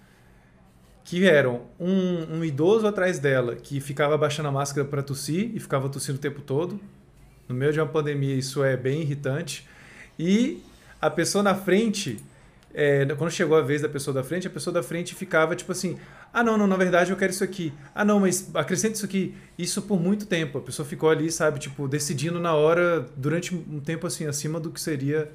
que 1.04 1.26
eram 1.26 1.62
um, 1.78 2.36
um, 2.36 2.44
idoso 2.44 2.86
atrás 2.86 3.18
dela 3.18 3.56
que 3.56 3.80
ficava 3.80 4.16
baixando 4.16 4.48
a 4.48 4.52
máscara 4.52 4.86
para 4.86 5.02
tossir 5.02 5.50
e 5.54 5.60
ficava 5.60 5.88
tossindo 5.88 6.18
o 6.18 6.20
tempo 6.20 6.40
todo. 6.40 6.80
No 7.48 7.54
meio 7.54 7.72
de 7.72 7.80
uma 7.80 7.88
pandemia, 7.88 8.34
isso 8.34 8.62
é 8.62 8.76
bem 8.76 9.02
irritante. 9.02 9.68
E 10.18 10.62
a 11.00 11.10
pessoa 11.10 11.42
na 11.42 11.54
frente, 11.54 12.22
é, 12.74 13.04
quando 13.16 13.30
chegou 13.30 13.56
a 13.56 13.61
vez 13.61 13.82
da 13.82 13.88
pessoa 13.88 14.14
da 14.14 14.24
frente, 14.24 14.46
a 14.46 14.50
pessoa 14.50 14.72
da 14.72 14.82
frente 14.82 15.14
ficava 15.14 15.54
tipo 15.54 15.72
assim: 15.72 15.98
ah, 16.32 16.42
não, 16.42 16.56
não, 16.56 16.66
na 16.66 16.76
verdade 16.76 17.11
eu 17.11 17.16
quero 17.16 17.32
isso 17.32 17.44
aqui. 17.44 17.72
Ah, 17.94 18.04
não, 18.04 18.20
mas 18.20 18.50
acrescenta 18.54 18.94
isso 18.94 19.04
aqui. 19.04 19.35
Isso 19.58 19.82
por 19.82 20.00
muito 20.00 20.26
tempo. 20.26 20.58
A 20.58 20.61
pessoa 20.61 20.87
ficou 20.87 21.11
ali, 21.11 21.30
sabe, 21.30 21.58
tipo, 21.58 21.87
decidindo 21.87 22.40
na 22.40 22.54
hora, 22.54 23.06
durante 23.16 23.54
um 23.54 23.80
tempo 23.80 24.06
assim, 24.06 24.26
acima 24.26 24.58
do 24.58 24.70
que 24.70 24.80
seria 24.80 25.30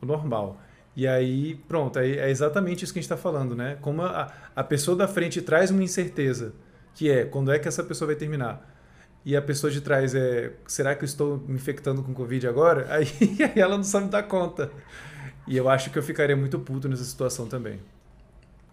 o 0.00 0.06
normal. 0.06 0.60
E 0.94 1.06
aí, 1.06 1.54
pronto, 1.68 1.98
é, 1.98 2.08
é 2.08 2.30
exatamente 2.30 2.84
isso 2.84 2.92
que 2.92 2.98
a 2.98 3.02
gente 3.02 3.10
está 3.10 3.16
falando, 3.16 3.56
né? 3.56 3.78
Como 3.80 4.02
a, 4.02 4.30
a 4.54 4.62
pessoa 4.62 4.96
da 4.96 5.08
frente 5.08 5.40
traz 5.40 5.70
uma 5.70 5.82
incerteza, 5.82 6.52
que 6.94 7.10
é 7.10 7.24
quando 7.24 7.50
é 7.50 7.58
que 7.58 7.66
essa 7.66 7.82
pessoa 7.82 8.06
vai 8.06 8.16
terminar. 8.16 8.68
E 9.24 9.36
a 9.36 9.42
pessoa 9.42 9.70
de 9.70 9.80
trás 9.80 10.14
é, 10.14 10.52
será 10.66 10.94
que 10.94 11.04
eu 11.04 11.06
estou 11.06 11.38
me 11.46 11.54
infectando 11.54 12.02
com 12.02 12.12
Covid 12.12 12.46
agora? 12.46 12.86
Aí, 12.92 13.06
aí 13.40 13.60
ela 13.60 13.76
não 13.76 13.84
sabe 13.84 14.08
dar 14.08 14.24
conta. 14.24 14.70
E 15.46 15.56
eu 15.56 15.68
acho 15.68 15.90
que 15.90 15.98
eu 15.98 16.02
ficaria 16.02 16.36
muito 16.36 16.58
puto 16.58 16.88
nessa 16.88 17.04
situação 17.04 17.46
também. 17.46 17.80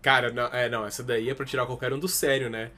Cara, 0.01 0.31
não, 0.31 0.45
é, 0.47 0.69
não, 0.69 0.85
essa 0.85 1.03
daí 1.03 1.29
é 1.29 1.33
pra 1.33 1.45
tirar 1.45 1.65
qualquer 1.65 1.91
um 1.93 1.99
do 1.99 2.07
sério, 2.07 2.49
né? 2.49 2.71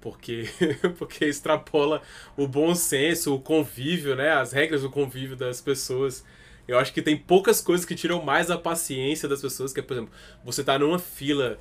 Porque, 0.00 0.48
porque 0.98 1.24
extrapola 1.24 2.02
o 2.36 2.46
bom 2.46 2.74
senso, 2.74 3.34
o 3.34 3.40
convívio, 3.40 4.14
né? 4.14 4.32
As 4.32 4.52
regras 4.52 4.82
do 4.82 4.90
convívio 4.90 5.36
das 5.36 5.60
pessoas. 5.60 6.24
Eu 6.68 6.78
acho 6.78 6.92
que 6.92 7.02
tem 7.02 7.16
poucas 7.16 7.60
coisas 7.60 7.86
que 7.86 7.94
tiram 7.94 8.22
mais 8.22 8.50
a 8.50 8.58
paciência 8.58 9.28
das 9.28 9.40
pessoas, 9.40 9.72
que 9.72 9.80
é, 9.80 9.82
por 9.82 9.94
exemplo, 9.94 10.12
você 10.44 10.62
tá 10.62 10.78
numa 10.78 10.98
fila 10.98 11.58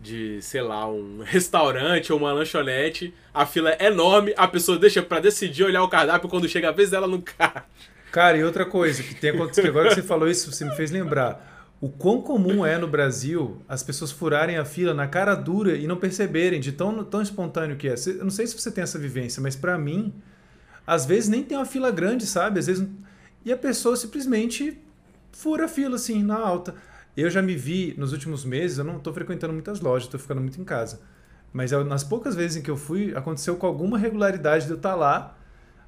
de, 0.00 0.40
sei 0.40 0.62
lá, 0.62 0.88
um 0.88 1.22
restaurante 1.26 2.12
ou 2.12 2.18
uma 2.18 2.32
lanchonete, 2.32 3.12
a 3.34 3.44
fila 3.44 3.70
é 3.72 3.86
enorme, 3.86 4.32
a 4.36 4.46
pessoa 4.46 4.78
deixa 4.78 5.02
para 5.02 5.20
decidir 5.20 5.64
olhar 5.64 5.82
o 5.82 5.88
cardápio 5.88 6.28
quando 6.28 6.48
chega 6.48 6.68
a 6.68 6.72
vez 6.72 6.90
dela 6.90 7.06
no 7.06 7.20
carro. 7.22 7.64
Cara, 8.10 8.36
e 8.36 8.44
outra 8.44 8.64
coisa 8.64 9.02
que 9.02 9.14
tem 9.14 9.30
acontecido, 9.30 9.68
agora 9.68 9.88
que 9.88 9.96
você 9.96 10.02
falou 10.02 10.28
isso, 10.28 10.50
você 10.50 10.64
me 10.64 10.74
fez 10.74 10.90
lembrar. 10.90 11.56
O 11.80 11.88
quão 11.88 12.20
comum 12.20 12.66
é 12.66 12.76
no 12.76 12.88
Brasil 12.88 13.62
as 13.68 13.82
pessoas 13.82 14.10
furarem 14.10 14.56
a 14.56 14.64
fila 14.64 14.92
na 14.92 15.06
cara 15.06 15.34
dura 15.34 15.76
e 15.76 15.86
não 15.86 15.96
perceberem 15.96 16.58
de 16.58 16.72
tão, 16.72 17.04
tão 17.04 17.22
espontâneo 17.22 17.76
que 17.76 17.88
é. 17.88 17.94
Eu 18.06 18.24
não 18.24 18.30
sei 18.30 18.46
se 18.46 18.58
você 18.58 18.70
tem 18.70 18.82
essa 18.82 18.98
vivência, 18.98 19.40
mas 19.40 19.54
para 19.54 19.78
mim, 19.78 20.12
às 20.86 21.06
vezes 21.06 21.28
nem 21.28 21.44
tem 21.44 21.56
uma 21.56 21.66
fila 21.66 21.90
grande, 21.90 22.26
sabe? 22.26 22.58
Às 22.58 22.66
vezes 22.66 22.84
e 23.44 23.52
a 23.52 23.56
pessoa 23.56 23.96
simplesmente 23.96 24.78
fura 25.32 25.66
a 25.66 25.68
fila 25.68 25.96
assim, 25.96 26.22
na 26.22 26.36
alta. 26.36 26.74
Eu 27.16 27.30
já 27.30 27.40
me 27.40 27.56
vi 27.56 27.94
nos 27.96 28.12
últimos 28.12 28.44
meses, 28.44 28.78
eu 28.78 28.84
não 28.84 28.96
estou 28.96 29.12
frequentando 29.12 29.52
muitas 29.52 29.80
lojas, 29.80 30.04
estou 30.04 30.20
ficando 30.20 30.40
muito 30.40 30.60
em 30.60 30.64
casa. 30.64 31.00
Mas 31.52 31.72
eu, 31.72 31.84
nas 31.84 32.04
poucas 32.04 32.34
vezes 32.34 32.56
em 32.56 32.62
que 32.62 32.70
eu 32.70 32.76
fui, 32.76 33.14
aconteceu 33.16 33.56
com 33.56 33.66
alguma 33.66 33.98
regularidade 33.98 34.66
de 34.66 34.72
eu 34.72 34.76
estar 34.76 34.90
tá 34.90 34.96
lá. 34.96 35.38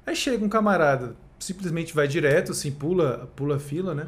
Aí 0.05 0.15
chega 0.15 0.43
um 0.43 0.49
camarada, 0.49 1.15
simplesmente 1.41 1.93
vai 1.93 2.07
direto, 2.07 2.51
assim, 2.51 2.71
pula, 2.71 3.29
pula 3.35 3.57
a 3.57 3.59
fila, 3.59 3.93
né? 3.93 4.07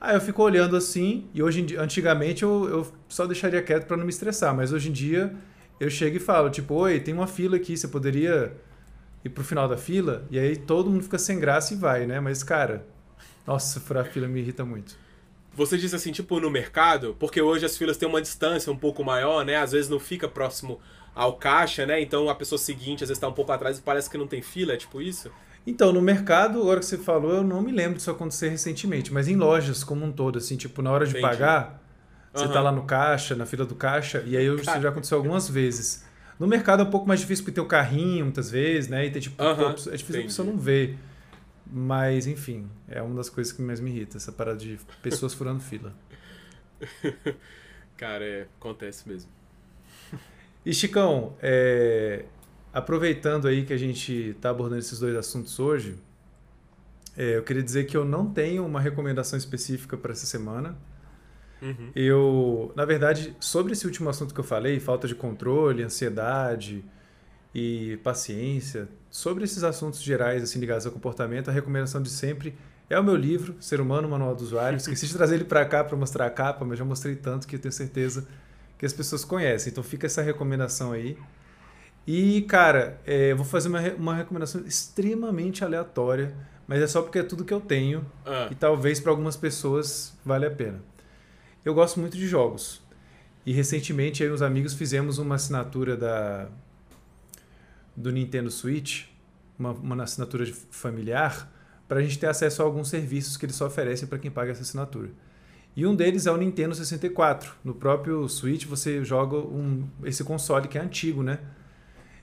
Aí 0.00 0.14
eu 0.14 0.20
fico 0.20 0.42
olhando 0.42 0.76
assim, 0.76 1.28
e 1.34 1.42
hoje 1.42 1.76
antigamente 1.76 2.42
eu, 2.42 2.68
eu 2.68 2.92
só 3.08 3.26
deixaria 3.26 3.60
quieto 3.62 3.86
para 3.86 3.96
não 3.96 4.04
me 4.04 4.10
estressar, 4.10 4.54
mas 4.54 4.72
hoje 4.72 4.88
em 4.90 4.92
dia 4.92 5.34
eu 5.80 5.90
chego 5.90 6.16
e 6.16 6.20
falo, 6.20 6.50
tipo, 6.50 6.74
oi, 6.74 7.00
tem 7.00 7.14
uma 7.14 7.26
fila 7.26 7.56
aqui, 7.56 7.76
você 7.76 7.88
poderia 7.88 8.52
ir 9.24 9.28
pro 9.28 9.44
final 9.44 9.68
da 9.68 9.76
fila? 9.76 10.24
E 10.30 10.38
aí 10.38 10.56
todo 10.56 10.90
mundo 10.90 11.02
fica 11.02 11.18
sem 11.18 11.38
graça 11.38 11.74
e 11.74 11.76
vai, 11.76 12.06
né? 12.06 12.20
Mas, 12.20 12.42
cara, 12.42 12.86
nossa, 13.46 13.80
furar 13.80 14.04
fila 14.06 14.28
me 14.28 14.40
irrita 14.40 14.64
muito. 14.64 14.96
Você 15.54 15.76
disse 15.76 15.96
assim, 15.96 16.12
tipo, 16.12 16.38
no 16.38 16.50
mercado, 16.50 17.16
porque 17.18 17.42
hoje 17.42 17.66
as 17.66 17.76
filas 17.76 17.96
têm 17.96 18.08
uma 18.08 18.22
distância 18.22 18.72
um 18.72 18.76
pouco 18.76 19.02
maior, 19.02 19.44
né? 19.44 19.56
Às 19.56 19.72
vezes 19.72 19.90
não 19.90 19.98
fica 19.98 20.28
próximo 20.28 20.80
ao 21.12 21.36
caixa, 21.36 21.84
né? 21.84 22.00
Então 22.00 22.28
a 22.28 22.34
pessoa 22.34 22.58
seguinte 22.58 23.02
às 23.02 23.08
vezes 23.08 23.18
está 23.18 23.26
um 23.26 23.32
pouco 23.32 23.50
atrás 23.50 23.78
e 23.78 23.82
parece 23.82 24.08
que 24.08 24.16
não 24.16 24.28
tem 24.28 24.40
fila, 24.40 24.74
é 24.74 24.76
tipo 24.76 25.02
isso? 25.02 25.32
Então, 25.68 25.92
no 25.92 26.00
mercado, 26.00 26.62
agora 26.62 26.80
que 26.80 26.86
você 26.86 26.96
falou, 26.96 27.30
eu 27.30 27.44
não 27.44 27.60
me 27.60 27.70
lembro 27.70 27.98
disso 27.98 28.10
acontecer 28.10 28.48
recentemente, 28.48 29.12
mas 29.12 29.28
em 29.28 29.36
lojas 29.36 29.84
como 29.84 30.02
um 30.02 30.10
todo, 30.10 30.38
assim, 30.38 30.56
tipo, 30.56 30.80
na 30.80 30.90
hora 30.90 31.04
de 31.04 31.10
Entendi. 31.10 31.28
pagar, 31.28 31.82
você 32.32 32.46
uhum. 32.46 32.52
tá 32.52 32.62
lá 32.62 32.72
no 32.72 32.84
caixa, 32.84 33.36
na 33.36 33.44
fila 33.44 33.66
do 33.66 33.74
caixa, 33.74 34.24
e 34.26 34.34
aí 34.34 34.46
isso 34.46 34.80
já 34.80 34.88
aconteceu 34.88 35.18
algumas 35.18 35.46
vezes. 35.46 36.06
No 36.40 36.46
mercado 36.46 36.84
é 36.84 36.86
um 36.86 36.90
pouco 36.90 37.06
mais 37.06 37.20
difícil 37.20 37.44
porque 37.44 37.54
tem 37.54 37.62
o 37.62 37.66
carrinho 37.66 38.24
muitas 38.24 38.50
vezes, 38.50 38.88
né? 38.88 39.04
E 39.04 39.10
tem 39.10 39.20
tipo, 39.20 39.42
uhum. 39.42 39.50
é 39.50 39.72
difícil 39.74 39.92
Entendi. 39.92 40.18
a 40.20 40.22
pessoa 40.22 40.50
não 40.50 40.56
ver. 40.56 40.96
Mas, 41.70 42.26
enfim, 42.26 42.66
é 42.88 43.02
uma 43.02 43.16
das 43.16 43.28
coisas 43.28 43.52
que 43.52 43.60
mais 43.60 43.78
me 43.78 43.90
irrita, 43.90 44.16
essa 44.16 44.32
parada 44.32 44.56
de 44.56 44.80
pessoas 45.02 45.34
furando 45.34 45.60
fila. 45.60 45.92
Cara, 47.94 48.24
é, 48.24 48.46
acontece 48.58 49.06
mesmo. 49.06 49.30
E 50.64 50.72
Chicão, 50.72 51.36
é, 51.42 52.24
aproveitando 52.72 53.48
aí 53.48 53.64
que 53.64 53.72
a 53.72 53.76
gente 53.76 54.30
está 54.30 54.50
abordando 54.50 54.78
esses 54.78 54.98
dois 54.98 55.16
assuntos 55.16 55.58
hoje, 55.58 55.96
é, 57.16 57.36
eu 57.36 57.42
queria 57.42 57.62
dizer 57.62 57.84
que 57.84 57.96
eu 57.96 58.04
não 58.04 58.30
tenho 58.30 58.64
uma 58.64 58.80
recomendação 58.80 59.36
específica 59.36 59.96
para 59.96 60.12
essa 60.12 60.26
semana. 60.26 60.76
Uhum. 61.60 61.90
Eu, 61.94 62.72
na 62.76 62.84
verdade, 62.84 63.36
sobre 63.40 63.72
esse 63.72 63.84
último 63.84 64.08
assunto 64.08 64.32
que 64.32 64.38
eu 64.38 64.44
falei, 64.44 64.78
falta 64.78 65.08
de 65.08 65.14
controle, 65.14 65.82
ansiedade 65.82 66.84
e 67.52 67.98
paciência, 68.04 68.88
sobre 69.10 69.42
esses 69.42 69.64
assuntos 69.64 70.00
gerais 70.00 70.42
assim 70.42 70.60
ligados 70.60 70.86
ao 70.86 70.92
comportamento, 70.92 71.48
a 71.48 71.52
recomendação 71.52 72.00
de 72.00 72.10
sempre 72.10 72.54
é 72.90 72.98
o 72.98 73.04
meu 73.04 73.16
livro, 73.16 73.56
Ser 73.60 73.80
Humano, 73.80 74.08
Manual 74.08 74.34
do 74.34 74.42
Usuário. 74.42 74.76
Esqueci 74.78 75.06
de 75.06 75.14
trazer 75.14 75.34
ele 75.34 75.44
para 75.44 75.64
cá 75.64 75.84
para 75.84 75.96
mostrar 75.96 76.26
a 76.26 76.30
capa, 76.30 76.64
mas 76.64 76.78
já 76.78 76.84
mostrei 76.84 77.16
tanto 77.16 77.46
que 77.46 77.56
eu 77.56 77.60
tenho 77.60 77.72
certeza 77.72 78.26
que 78.78 78.86
as 78.86 78.92
pessoas 78.92 79.24
conhecem. 79.24 79.70
Então 79.70 79.82
fica 79.82 80.06
essa 80.06 80.22
recomendação 80.22 80.92
aí. 80.92 81.18
E, 82.10 82.40
cara, 82.40 82.98
é, 83.06 83.32
eu 83.32 83.36
vou 83.36 83.44
fazer 83.44 83.68
uma, 83.68 83.82
uma 83.92 84.14
recomendação 84.14 84.62
extremamente 84.62 85.62
aleatória, 85.62 86.34
mas 86.66 86.80
é 86.80 86.86
só 86.86 87.02
porque 87.02 87.18
é 87.18 87.22
tudo 87.22 87.44
que 87.44 87.52
eu 87.52 87.60
tenho 87.60 88.02
ah. 88.24 88.48
e 88.50 88.54
talvez 88.54 88.98
para 88.98 89.12
algumas 89.12 89.36
pessoas 89.36 90.16
vale 90.24 90.46
a 90.46 90.50
pena. 90.50 90.80
Eu 91.62 91.74
gosto 91.74 92.00
muito 92.00 92.16
de 92.16 92.26
jogos. 92.26 92.80
E 93.44 93.52
recentemente 93.52 94.22
aí 94.22 94.32
uns 94.32 94.40
amigos 94.40 94.72
fizemos 94.72 95.18
uma 95.18 95.34
assinatura 95.34 95.98
da 95.98 96.48
do 97.94 98.10
Nintendo 98.10 98.50
Switch, 98.50 99.04
uma, 99.58 99.72
uma 99.72 100.02
assinatura 100.02 100.50
familiar, 100.70 101.52
para 101.86 101.98
a 101.98 102.02
gente 102.02 102.18
ter 102.18 102.28
acesso 102.28 102.62
a 102.62 102.64
alguns 102.64 102.88
serviços 102.88 103.36
que 103.36 103.44
eles 103.44 103.56
só 103.56 103.66
oferecem 103.66 104.08
para 104.08 104.18
quem 104.18 104.30
paga 104.30 104.52
essa 104.52 104.62
assinatura. 104.62 105.10
E 105.76 105.84
um 105.84 105.94
deles 105.94 106.26
é 106.26 106.32
o 106.32 106.38
Nintendo 106.38 106.74
64. 106.74 107.52
No 107.62 107.74
próprio 107.74 108.26
Switch 108.30 108.64
você 108.64 109.04
joga 109.04 109.36
um, 109.36 109.86
esse 110.04 110.24
console 110.24 110.68
que 110.68 110.78
é 110.78 110.80
antigo, 110.80 111.22
né? 111.22 111.38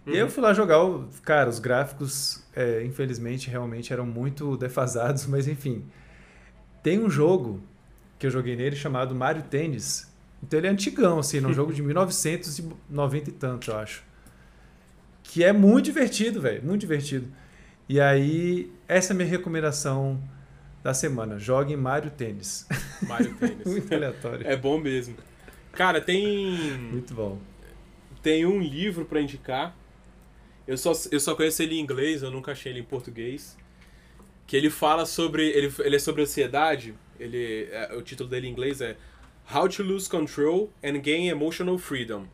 E 0.05 0.11
aí 0.11 0.17
eu 0.17 0.29
fui 0.29 0.43
lá 0.43 0.53
jogar, 0.53 0.83
o, 0.83 1.09
cara, 1.23 1.49
os 1.49 1.57
gráficos, 1.57 2.43
é, 2.55 2.83
infelizmente, 2.83 3.49
realmente 3.49 3.91
eram 3.91 4.05
muito 4.05 4.55
defasados, 4.57 5.25
mas 5.25 5.47
enfim. 5.47 5.83
Tem 6.83 6.99
um 6.99 7.09
jogo 7.09 7.63
que 8.19 8.27
eu 8.27 8.31
joguei 8.31 8.55
nele 8.55 8.75
chamado 8.75 9.15
Mario 9.15 9.43
Tennis. 9.43 10.13
Então 10.43 10.59
ele 10.59 10.67
é 10.67 10.69
antigão, 10.69 11.19
assim, 11.19 11.43
é 11.43 11.47
um 11.47 11.53
jogo 11.53 11.73
de 11.73 11.81
1990 11.81 13.29
e 13.29 13.33
tanto, 13.33 13.71
eu 13.71 13.77
acho. 13.77 14.03
Que 15.23 15.43
é 15.43 15.51
muito 15.51 15.85
divertido, 15.85 16.39
velho, 16.39 16.63
muito 16.63 16.81
divertido. 16.81 17.27
E 17.89 17.99
aí, 17.99 18.71
essa 18.87 19.11
é 19.11 19.13
a 19.13 19.17
minha 19.17 19.29
recomendação 19.29 20.21
da 20.83 20.93
semana. 20.93 21.39
Jogue 21.39 21.75
Mario 21.75 22.11
Tênis. 22.11 22.67
Mario 23.07 23.33
Tênis. 23.35 23.65
muito 23.65 23.91
aleatório. 23.93 24.45
É 24.47 24.55
bom 24.55 24.77
mesmo. 24.77 25.15
Cara, 25.71 25.99
tem... 25.99 26.77
Muito 26.77 27.13
bom. 27.13 27.39
Tem 28.21 28.45
um 28.45 28.59
livro 28.59 29.05
para 29.05 29.19
indicar 29.19 29.75
eu 30.67 30.77
só, 30.77 30.93
eu 31.11 31.19
só 31.19 31.35
conheço 31.35 31.61
ele 31.61 31.75
em 31.75 31.79
inglês, 31.79 32.23
eu 32.23 32.31
nunca 32.31 32.51
achei 32.51 32.71
ele 32.71 32.79
em 32.79 32.83
português. 32.83 33.57
Que 34.47 34.55
ele 34.55 34.69
fala 34.69 35.05
sobre. 35.05 35.47
Ele, 35.49 35.73
ele 35.79 35.95
é 35.95 35.99
sobre 35.99 36.21
ansiedade. 36.21 36.93
Ele, 37.19 37.67
é, 37.71 37.93
o 37.95 38.01
título 38.01 38.29
dele 38.29 38.47
em 38.47 38.51
inglês 38.51 38.81
é 38.81 38.97
How 39.53 39.69
to 39.69 39.83
Lose 39.83 40.09
Control 40.09 40.71
and 40.83 40.99
Gain 40.99 41.27
Emotional 41.27 41.77
Freedom. 41.77 42.25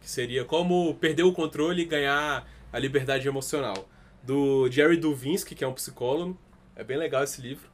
Que 0.00 0.08
seria 0.08 0.44
como 0.44 0.94
perder 0.94 1.24
o 1.24 1.32
controle 1.32 1.82
e 1.82 1.84
ganhar 1.84 2.48
a 2.72 2.78
liberdade 2.78 3.26
emocional. 3.28 3.88
Do 4.22 4.70
Jerry 4.70 4.96
Duvinsky, 4.96 5.54
que 5.54 5.64
é 5.64 5.68
um 5.68 5.72
psicólogo. 5.72 6.38
É 6.76 6.84
bem 6.84 6.96
legal 6.96 7.22
esse 7.22 7.40
livro. 7.40 7.68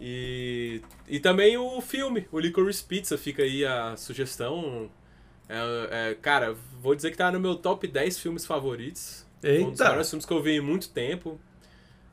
E, 0.00 0.80
e 1.06 1.20
também 1.20 1.58
o 1.58 1.80
filme, 1.82 2.26
o 2.32 2.38
Licorice 2.38 2.82
Pizza, 2.82 3.18
fica 3.18 3.42
aí 3.42 3.64
a 3.66 3.94
sugestão. 3.96 4.90
É, 5.52 6.10
é, 6.10 6.14
cara, 6.14 6.54
vou 6.80 6.94
dizer 6.94 7.10
que 7.10 7.16
tá 7.16 7.32
no 7.32 7.40
meu 7.40 7.56
top 7.56 7.88
10 7.88 8.20
filmes 8.20 8.46
favoritos. 8.46 9.26
Eita! 9.42 9.66
Um 9.66 9.70
dos 9.72 9.80
melhores 9.80 10.08
filmes 10.08 10.24
que 10.24 10.32
eu 10.32 10.40
vi 10.40 10.52
em 10.52 10.60
muito 10.60 10.88
tempo. 10.90 11.40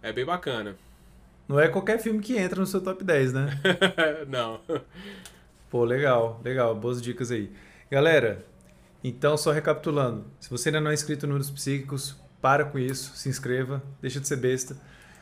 É 0.01 0.11
bem 0.11 0.25
bacana. 0.25 0.75
Não 1.47 1.59
é 1.59 1.67
qualquer 1.67 1.99
filme 1.99 2.19
que 2.19 2.35
entra 2.35 2.59
no 2.59 2.65
seu 2.65 2.81
top 2.81 3.03
10, 3.03 3.33
né? 3.33 3.61
Não. 4.27 4.59
Pô, 5.69 5.83
legal, 5.83 6.41
legal. 6.43 6.75
Boas 6.75 6.99
dicas 6.99 7.29
aí. 7.29 7.51
Galera, 7.91 8.43
então 9.03 9.37
só 9.37 9.51
recapitulando. 9.51 10.25
Se 10.39 10.49
você 10.49 10.69
ainda 10.69 10.81
não 10.81 10.89
é 10.89 10.93
inscrito 10.95 11.27
no 11.27 11.33
Números 11.33 11.51
Psíquicos, 11.51 12.15
para 12.41 12.65
com 12.65 12.79
isso, 12.79 13.15
se 13.15 13.29
inscreva, 13.29 13.83
deixa 14.01 14.19
de 14.19 14.27
ser 14.27 14.37
besta. 14.37 14.75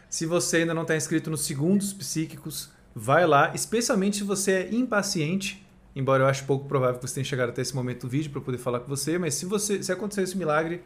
Se 0.09 0.25
você 0.25 0.57
ainda 0.57 0.73
não 0.73 0.83
está 0.83 0.95
inscrito 0.95 1.29
nos 1.29 1.41
Segundos 1.41 1.91
Psíquicos, 1.93 2.71
vai 2.95 3.27
lá, 3.27 3.51
especialmente 3.53 4.17
se 4.17 4.23
você 4.23 4.51
é 4.51 4.73
impaciente 4.73 5.64
Embora 5.95 6.23
eu 6.23 6.27
ache 6.27 6.43
pouco 6.43 6.67
provável 6.67 6.99
que 6.99 7.07
você 7.07 7.15
tenha 7.15 7.23
chegado 7.23 7.49
até 7.49 7.61
esse 7.61 7.73
momento 7.73 8.01
do 8.01 8.09
vídeo 8.09 8.29
para 8.31 8.41
poder 8.41 8.57
falar 8.57 8.81
com 8.81 8.87
você, 8.87 9.17
mas 9.17 9.35
se 9.35 9.45
você 9.45 9.81
se 9.81 9.91
acontecer 9.91 10.23
esse 10.23 10.37
milagre, 10.37 10.83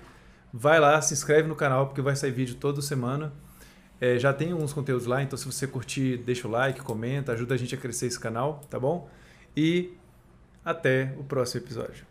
vai 0.53 0.79
lá, 0.79 1.01
se 1.01 1.13
inscreve 1.13 1.47
no 1.47 1.55
canal 1.55 1.87
porque 1.87 2.01
vai 2.01 2.15
sair 2.15 2.31
vídeo 2.31 2.55
toda 2.55 2.81
semana. 2.81 3.33
É, 3.99 4.17
já 4.17 4.31
tem 4.31 4.51
alguns 4.51 4.71
conteúdos 4.71 5.07
lá, 5.07 5.21
então 5.21 5.35
se 5.35 5.45
você 5.45 5.67
curtir, 5.67 6.17
deixa 6.17 6.47
o 6.47 6.51
like, 6.51 6.81
comenta, 6.81 7.33
ajuda 7.33 7.55
a 7.55 7.57
gente 7.57 7.73
a 7.75 7.77
crescer 7.77 8.05
esse 8.05 8.19
canal, 8.19 8.61
tá 8.69 8.79
bom? 8.79 9.09
E 9.57 9.93
até 10.63 11.13
o 11.17 11.23
próximo 11.23 11.61
episódio. 11.63 12.05